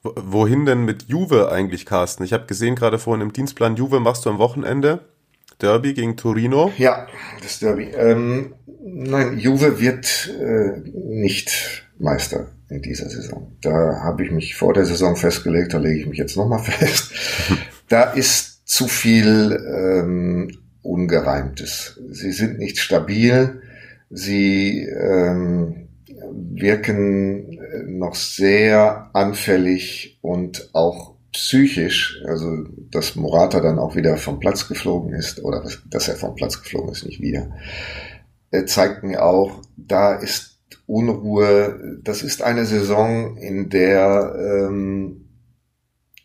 [0.02, 2.24] Wohin denn mit Juve eigentlich, Carsten?
[2.24, 5.00] Ich habe gesehen gerade vorhin im Dienstplan, Juve machst du am Wochenende.
[5.60, 6.72] Derby gegen Torino.
[6.76, 7.06] Ja,
[7.42, 7.84] das Derby.
[7.96, 13.56] Ähm, nein, Juve wird äh, nicht Meister in dieser Saison.
[13.60, 17.12] Da habe ich mich vor der Saison festgelegt, da lege ich mich jetzt nochmal fest.
[17.88, 22.00] da ist zu viel ähm, Ungereimtes.
[22.10, 23.62] Sie sind nicht stabil,
[24.10, 25.83] sie ähm,
[26.32, 27.58] wirken
[27.98, 35.14] noch sehr anfällig und auch psychisch, also dass Morata dann auch wieder vom Platz geflogen
[35.14, 37.50] ist, oder dass er vom Platz geflogen ist, nicht wieder,
[38.66, 45.24] zeigt mir auch, da ist Unruhe, das ist eine Saison, in der ähm,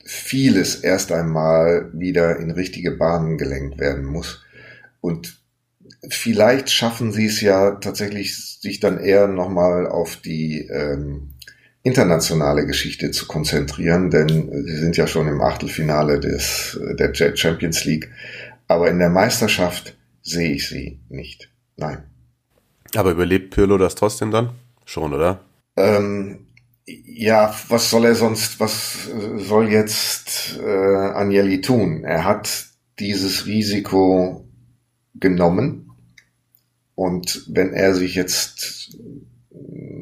[0.03, 4.43] vieles erst einmal wieder in richtige Bahnen gelenkt werden muss.
[5.01, 5.38] Und
[6.07, 11.33] vielleicht schaffen sie es ja tatsächlich, sich dann eher nochmal auf die ähm,
[11.83, 18.09] internationale Geschichte zu konzentrieren, denn sie sind ja schon im Achtelfinale des, der Champions League.
[18.67, 21.49] Aber in der Meisterschaft sehe ich sie nicht.
[21.77, 22.03] Nein.
[22.95, 24.51] Aber überlebt Pirlo das trotzdem dann?
[24.85, 25.41] Schon, oder?
[25.75, 26.47] Ähm,
[26.85, 32.03] ja, was soll er sonst, was soll jetzt äh, Agnelli tun?
[32.03, 32.65] Er hat
[32.99, 34.45] dieses Risiko
[35.15, 35.88] genommen
[36.99, 38.97] und wenn er sich jetzt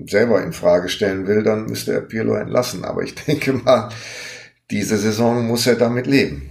[0.08, 2.84] selber in Frage stellen will, dann müsste er Pirlo entlassen.
[2.84, 3.90] Aber ich denke mal,
[4.72, 6.50] diese Saison muss er damit leben.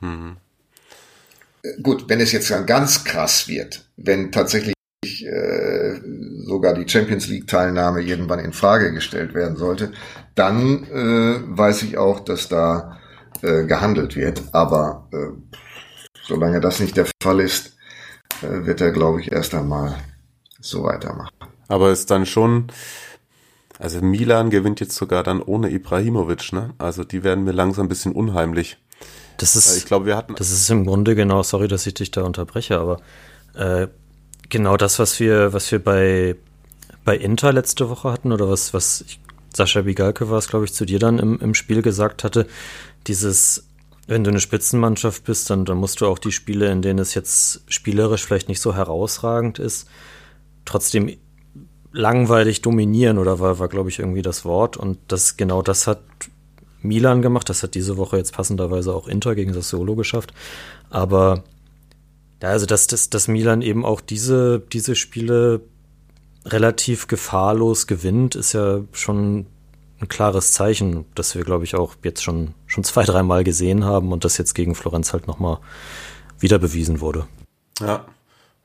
[0.00, 0.38] Mhm.
[1.80, 4.74] Gut, wenn es jetzt dann ganz krass wird, wenn tatsächlich
[5.04, 6.00] äh,
[6.44, 9.92] sogar die Champions League Teilnahme irgendwann in Frage gestellt werden sollte,
[10.34, 12.98] dann äh, weiß ich auch, dass da
[13.42, 14.42] äh, gehandelt wird.
[14.50, 15.62] Aber äh,
[16.24, 17.75] solange das nicht der Fall ist, äh,
[18.42, 19.96] wird er, glaube ich, erst einmal
[20.60, 21.30] so weitermachen.
[21.68, 22.68] Aber ist dann schon,
[23.78, 26.74] also Milan gewinnt jetzt sogar dann ohne Ibrahimovic, ne?
[26.78, 28.78] Also die werden mir langsam ein bisschen unheimlich.
[29.38, 30.34] Das ist, ich glaube, wir hatten.
[30.36, 33.00] Das ist im Grunde genau, sorry, dass ich dich da unterbreche, aber
[33.54, 33.88] äh,
[34.48, 36.36] genau das, was wir, was wir bei,
[37.04, 39.20] bei Inter letzte Woche hatten, oder was, was ich,
[39.54, 42.46] Sascha Bigalke war es, glaube ich, zu dir dann im, im Spiel gesagt hatte,
[43.06, 43.65] dieses,
[44.06, 47.14] wenn du eine Spitzenmannschaft bist, dann, dann musst du auch die Spiele, in denen es
[47.14, 49.88] jetzt spielerisch vielleicht nicht so herausragend ist,
[50.64, 51.16] trotzdem
[51.92, 54.76] langweilig dominieren oder war, war glaube ich, irgendwie das Wort.
[54.76, 56.02] Und das genau das hat
[56.82, 57.48] Milan gemacht.
[57.48, 60.32] Das hat diese Woche jetzt passenderweise auch Inter gegen das Solo geschafft.
[60.90, 61.42] Aber
[62.42, 65.62] ja, also dass, dass, dass Milan eben auch diese, diese Spiele
[66.44, 69.46] relativ gefahrlos gewinnt, ist ja schon
[70.00, 74.12] ein klares Zeichen, das wir, glaube ich, auch jetzt schon, schon zwei, dreimal gesehen haben
[74.12, 75.58] und das jetzt gegen Florenz halt nochmal
[76.38, 77.26] wieder bewiesen wurde.
[77.80, 78.06] Ja,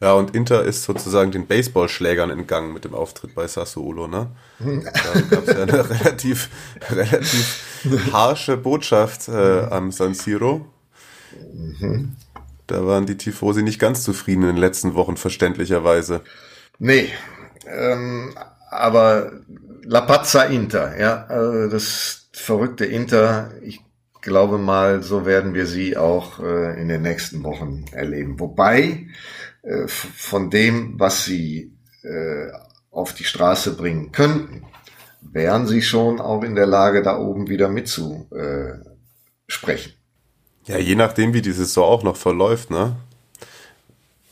[0.01, 4.31] ja, und Inter ist sozusagen den Baseballschlägern entgangen mit dem Auftritt bei Sassuolo, ne?
[4.59, 6.49] Da gab es ja eine relativ,
[6.89, 7.63] relativ
[8.11, 10.65] harsche Botschaft äh, am San Siro.
[12.65, 16.21] Da waren die Tifosi nicht ganz zufrieden in den letzten Wochen, verständlicherweise.
[16.79, 17.09] Nee,
[17.67, 18.33] ähm,
[18.71, 19.33] aber
[19.83, 23.81] La Pazza Inter, ja, also das verrückte Inter, ich
[24.21, 28.39] glaube mal, so werden wir sie auch äh, in den nächsten Wochen erleben.
[28.39, 29.07] Wobei,
[29.63, 31.73] äh, von dem, was sie
[32.03, 32.51] äh,
[32.91, 34.63] auf die Straße bringen könnten,
[35.21, 39.93] wären sie schon auch in der Lage, da oben wieder mitzusprechen.
[40.65, 42.95] Ja, je nachdem, wie die Saison auch noch verläuft, ne?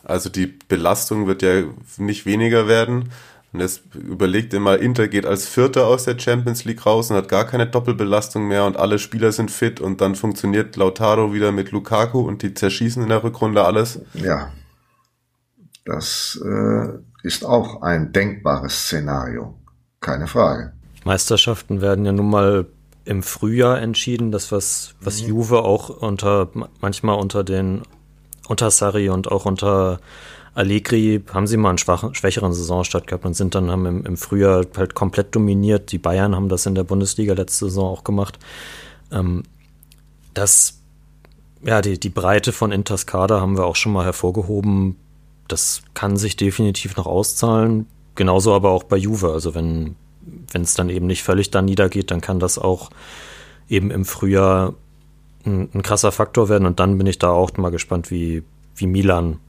[0.04, 1.64] Also die Belastung wird ja
[1.98, 3.12] nicht weniger werden.
[3.52, 7.18] Und jetzt überlegt ihr mal, Inter geht als Vierter aus der Champions League raus und
[7.18, 11.52] hat gar keine Doppelbelastung mehr und alle Spieler sind fit und dann funktioniert Lautaro wieder
[11.52, 14.02] mit Lukaku und die zerschießen in der Rückrunde alles.
[14.14, 14.52] Ja,
[15.86, 16.90] das äh,
[17.24, 19.56] ist auch ein denkbares Szenario.
[20.00, 20.74] Keine Frage.
[21.04, 22.68] Meisterschaften werden ja nun mal
[23.06, 25.30] im Frühjahr entschieden, das was, was mhm.
[25.30, 27.82] Juve auch unter, manchmal unter den,
[28.48, 30.00] unter Sarri und auch unter
[30.54, 34.18] Allegri haben sie mal einen schwachen, schwächeren Saisonstart gehabt und sind dann haben im, im
[34.18, 35.92] Frühjahr halt komplett dominiert.
[35.92, 38.40] Die Bayern haben das in der Bundesliga letzte Saison auch gemacht.
[39.12, 39.44] Ähm,
[40.34, 40.80] das,
[41.64, 44.96] ja, die, die Breite von Inters Kader haben wir auch schon mal hervorgehoben
[45.50, 47.88] das kann sich definitiv noch auszahlen.
[48.16, 49.34] Genauso aber auch bei Juve.
[49.34, 49.96] Also wenn
[50.52, 52.92] wenn es dann eben nicht völlig da niedergeht, dann kann das auch
[53.68, 54.76] eben im Frühjahr
[55.46, 56.68] ein, ein, krasser Faktor werden.
[56.68, 58.44] Und dann bin ich da auch mal gespannt, wie,
[58.76, 59.40] wie Milan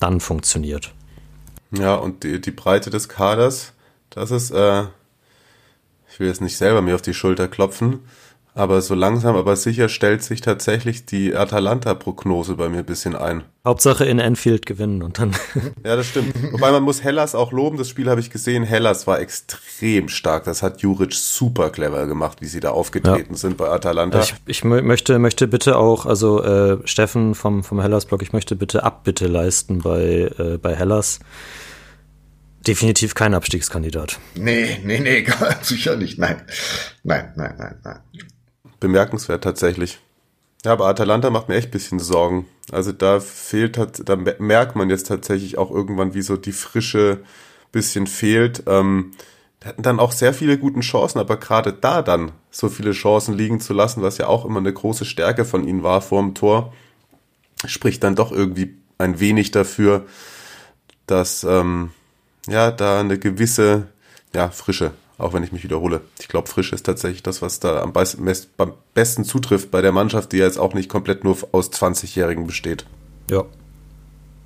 [0.00, 0.92] dann funktioniert.
[1.70, 3.72] Ja, und die, die Breite des Kaders,
[4.10, 4.84] das ist, äh,
[6.10, 8.00] ich will jetzt nicht selber mir auf die Schulter klopfen,
[8.58, 13.44] Aber so langsam, aber sicher stellt sich tatsächlich die Atalanta-Prognose bei mir ein bisschen ein.
[13.64, 15.30] Hauptsache in Enfield gewinnen und dann.
[15.84, 16.34] Ja, das stimmt.
[16.52, 17.78] Wobei man muss Hellas auch loben.
[17.78, 18.64] Das Spiel habe ich gesehen.
[18.64, 20.42] Hellas war extrem stark.
[20.42, 23.38] Das hat Juric super clever gemacht, wie sie da aufgetreten ja.
[23.38, 24.20] sind bei Atalanta.
[24.20, 28.82] Ich, ich möchte, möchte bitte auch, also äh, Steffen vom, vom Hellas-Blog, ich möchte bitte
[28.82, 31.20] Abbitte leisten bei, äh, bei Hellas.
[32.66, 34.18] Definitiv kein Abstiegskandidat.
[34.34, 35.24] Nee, nee, nee,
[35.62, 36.18] sicher nicht.
[36.18, 36.42] Nein.
[37.04, 38.00] Nein, nein, nein, nein
[38.80, 39.98] bemerkenswert tatsächlich.
[40.64, 42.46] Ja, aber Atalanta macht mir echt ein bisschen Sorgen.
[42.72, 47.20] Also da fehlt, da merkt man jetzt tatsächlich auch irgendwann, wie so die Frische
[47.70, 48.64] bisschen fehlt.
[48.66, 49.12] Ähm,
[49.64, 53.60] hatten dann auch sehr viele gute Chancen, aber gerade da dann so viele Chancen liegen
[53.60, 56.72] zu lassen, was ja auch immer eine große Stärke von ihnen war vor dem Tor,
[57.66, 60.06] spricht dann doch irgendwie ein wenig dafür,
[61.06, 61.90] dass ähm,
[62.48, 63.88] ja da eine gewisse
[64.34, 66.00] ja, Frische auch wenn ich mich wiederhole.
[66.20, 70.38] Ich glaube, frisch ist tatsächlich das, was da am, besten zutrifft bei der Mannschaft, die
[70.38, 72.86] ja jetzt auch nicht komplett nur aus 20-Jährigen besteht.
[73.28, 73.44] Ja,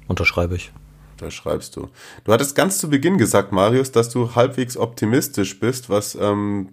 [0.09, 0.73] unterschreibe ich.
[1.19, 1.89] Da schreibst du.
[2.25, 6.71] Du hattest ganz zu Beginn gesagt, Marius, dass du halbwegs optimistisch bist, was ähm,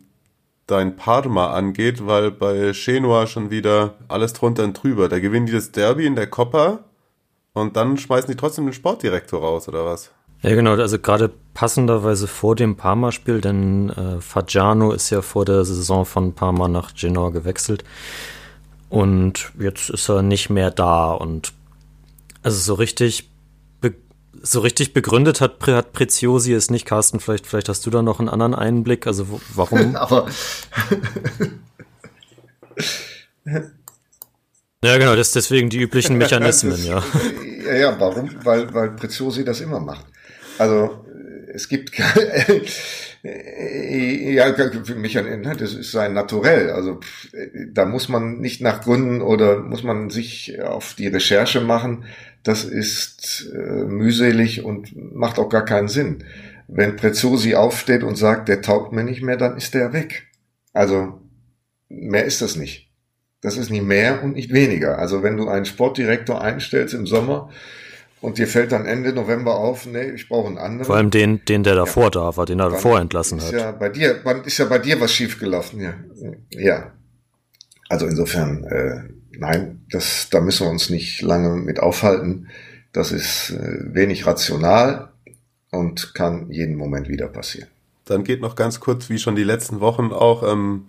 [0.66, 5.10] dein Parma angeht, weil bei Genua schon wieder alles drunter und drüber.
[5.10, 6.80] Da gewinnen die das Derby in der Coppa
[7.54, 10.12] und dann schmeißen die trotzdem den Sportdirektor raus, oder was?
[10.42, 15.66] Ja, genau, also gerade passenderweise vor dem Parma-Spiel, denn äh, Fagiano ist ja vor der
[15.66, 17.84] Saison von Parma nach Genoa gewechselt
[18.90, 21.54] und jetzt ist er nicht mehr da und
[22.42, 23.30] also so richtig
[24.42, 26.86] so richtig begründet hat, hat Preziosi es nicht.
[26.86, 29.08] Carsten, vielleicht, vielleicht hast du da noch einen anderen Einblick.
[29.08, 29.96] Also warum?
[29.96, 30.28] Aber
[34.84, 37.04] ja, genau, das deswegen die üblichen Mechanismen, ja.
[37.66, 38.32] Ja, ja, warum?
[38.44, 40.06] Weil, weil Preziosi das immer macht.
[40.60, 41.06] Also
[41.54, 42.06] es gibt ja
[44.84, 46.70] für mich ne, das ist sein Naturell.
[46.70, 47.00] Also
[47.72, 52.06] da muss man nicht nach Gründen oder muss man sich auf die Recherche machen.
[52.44, 56.24] Das ist äh, mühselig und macht auch gar keinen Sinn.
[56.68, 60.28] Wenn Preziosi aufsteht und sagt, der taugt mir nicht mehr, dann ist der weg.
[60.74, 61.20] Also
[61.90, 62.90] mehr ist das nicht.
[63.42, 65.00] Das ist nicht mehr und nicht weniger.
[65.00, 67.50] Also wenn du einen Sportdirektor einstellst im Sommer,
[68.22, 70.86] und dir fällt dann Ende November auf, nee, ich brauche einen anderen.
[70.86, 72.10] Vor allem den, den der davor ja.
[72.10, 73.52] da war, den er davor entlassen hat.
[73.52, 75.94] Ja, bei dir, ist ja bei dir was schiefgelaufen, ja.
[76.52, 76.92] Ja.
[77.88, 82.50] Also insofern, äh, nein, das, da müssen wir uns nicht lange mit aufhalten.
[82.92, 85.10] Das ist äh, wenig rational
[85.72, 87.70] und kann jeden Moment wieder passieren.
[88.06, 90.86] Dann geht noch ganz kurz, wie schon die letzten Wochen auch, ähm,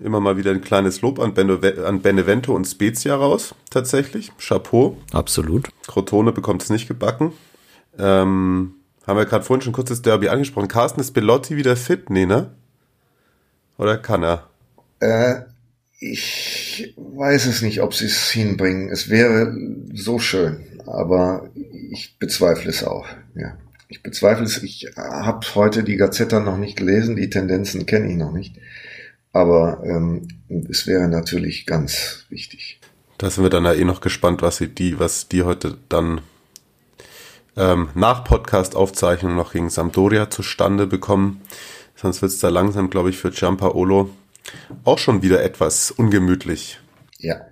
[0.00, 4.32] immer mal wieder ein kleines Lob an, Bene, an Benevento und Spezia raus, tatsächlich.
[4.38, 4.96] Chapeau.
[5.12, 5.68] Absolut.
[5.86, 7.32] Crotone bekommt es nicht gebacken.
[7.98, 8.74] Ähm,
[9.06, 10.68] haben wir gerade vorhin schon kurz das Derby angesprochen.
[10.68, 12.10] Carsten, ist Bellotti wieder fit?
[12.10, 12.50] Nee, ne?
[13.78, 14.48] Oder kann er?
[15.00, 15.42] Äh,
[15.98, 18.88] ich weiß es nicht, ob sie es hinbringen.
[18.90, 19.54] Es wäre
[19.92, 21.50] so schön, aber
[21.90, 23.06] ich bezweifle es auch.
[23.34, 23.56] Ja.
[23.88, 24.62] Ich bezweifle es.
[24.62, 28.56] Ich habe heute die Gazetta noch nicht gelesen, die Tendenzen kenne ich noch nicht.
[29.32, 30.28] Aber ähm,
[30.68, 32.80] es wäre natürlich ganz wichtig.
[33.18, 36.22] Da sind wir dann ja eh noch gespannt, was sie die, was die heute dann
[37.56, 41.42] ähm, nach Podcast-Aufzeichnung noch gegen Sampdoria zustande bekommen.
[41.94, 44.10] Sonst wird es da langsam, glaube ich, für Giampaolo
[44.84, 46.80] auch schon wieder etwas ungemütlich.
[47.18, 47.42] Ja.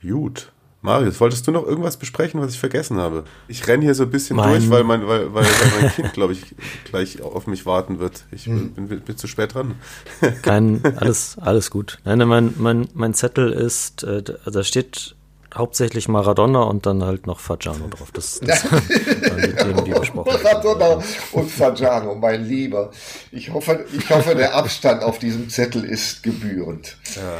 [0.00, 0.52] Gut.
[0.84, 3.24] Marius, wolltest du noch irgendwas besprechen, was ich vergessen habe?
[3.48, 5.46] Ich renne hier so ein bisschen mein durch, weil mein, weil, weil,
[5.80, 6.44] mein Kind, glaube ich,
[6.84, 8.24] gleich auf mich warten wird.
[8.30, 8.74] Ich hm.
[8.74, 9.76] bin, bin, bin, zu spät dran.
[10.42, 12.00] Kein, alles, alles gut.
[12.04, 15.16] Nein, mein, mein, mein Zettel ist, äh, da steht
[15.54, 18.10] hauptsächlich Maradona und dann halt noch Fagiano drauf.
[18.12, 22.90] Das, das sind die Themen, die besprochen Maradona und Fagiano, mein Lieber.
[23.32, 26.98] Ich hoffe, ich hoffe, der Abstand auf diesem Zettel ist gebührend.
[27.16, 27.38] Ja.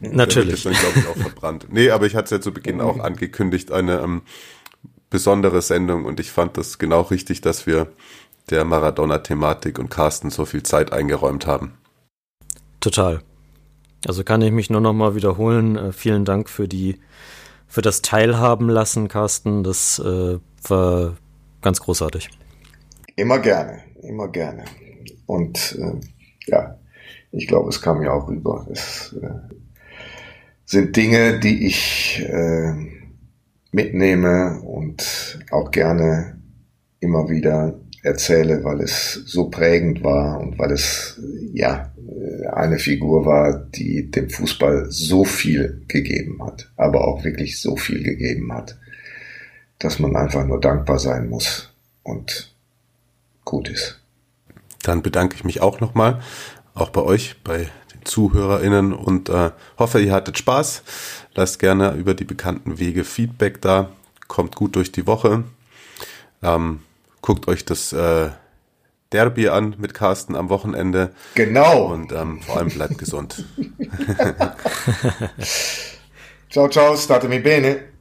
[0.00, 0.62] Natürlich.
[0.62, 1.66] Dann, glaube ich, auch verbrannt.
[1.70, 4.22] Nee, aber ich hatte es ja zu Beginn auch angekündigt, eine ähm,
[5.10, 7.92] besondere Sendung und ich fand das genau richtig, dass wir
[8.50, 11.74] der Maradona-Thematik und Carsten so viel Zeit eingeräumt haben.
[12.80, 13.20] Total.
[14.06, 15.76] Also kann ich mich nur noch mal wiederholen.
[15.76, 17.00] Äh, vielen Dank für die
[17.66, 19.64] für das Teilhaben lassen, Carsten.
[19.64, 20.38] Das äh,
[20.68, 21.16] war
[21.62, 22.30] ganz großartig.
[23.16, 24.64] Immer gerne, immer gerne.
[25.26, 26.00] Und äh,
[26.46, 26.78] ja,
[27.36, 28.66] ich glaube, es kam ja auch rüber.
[28.70, 29.54] Es äh,
[30.64, 32.72] sind Dinge, die ich äh,
[33.72, 36.40] mitnehme und auch gerne
[37.00, 41.20] immer wieder erzähle, weil es so prägend war und weil es
[41.52, 41.92] ja
[42.52, 48.02] eine Figur war, die dem Fußball so viel gegeben hat, aber auch wirklich so viel
[48.02, 48.78] gegeben hat,
[49.78, 51.72] dass man einfach nur dankbar sein muss
[52.02, 52.54] und
[53.44, 54.00] gut ist.
[54.82, 56.20] Dann bedanke ich mich auch nochmal
[56.76, 60.82] auch bei euch, bei den ZuhörerInnen und äh, hoffe, ihr hattet Spaß.
[61.34, 63.90] Lasst gerne über die bekannten Wege Feedback da.
[64.28, 65.44] Kommt gut durch die Woche.
[66.42, 66.80] Ähm,
[67.22, 68.30] guckt euch das äh,
[69.12, 71.12] Derby an mit Carsten am Wochenende.
[71.34, 71.92] Genau.
[71.92, 73.44] Und ähm, vor allem bleibt gesund.
[76.50, 77.95] ciao, ciao, statemi bene.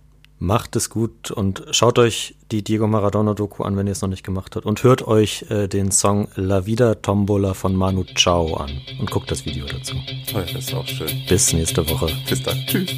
[0.46, 4.24] Macht es gut und schaut euch die Diego Maradona-Doku an, wenn ihr es noch nicht
[4.24, 4.68] gemacht habt.
[4.68, 8.70] Und hört euch äh, den Song La Vida Tombola von Manu Chao an
[9.00, 9.96] und guckt das Video dazu.
[10.36, 11.10] Oh, das ist auch schön.
[11.28, 12.16] Bis nächste Woche.
[12.30, 12.64] Bis dann.
[12.68, 12.94] Tschüss.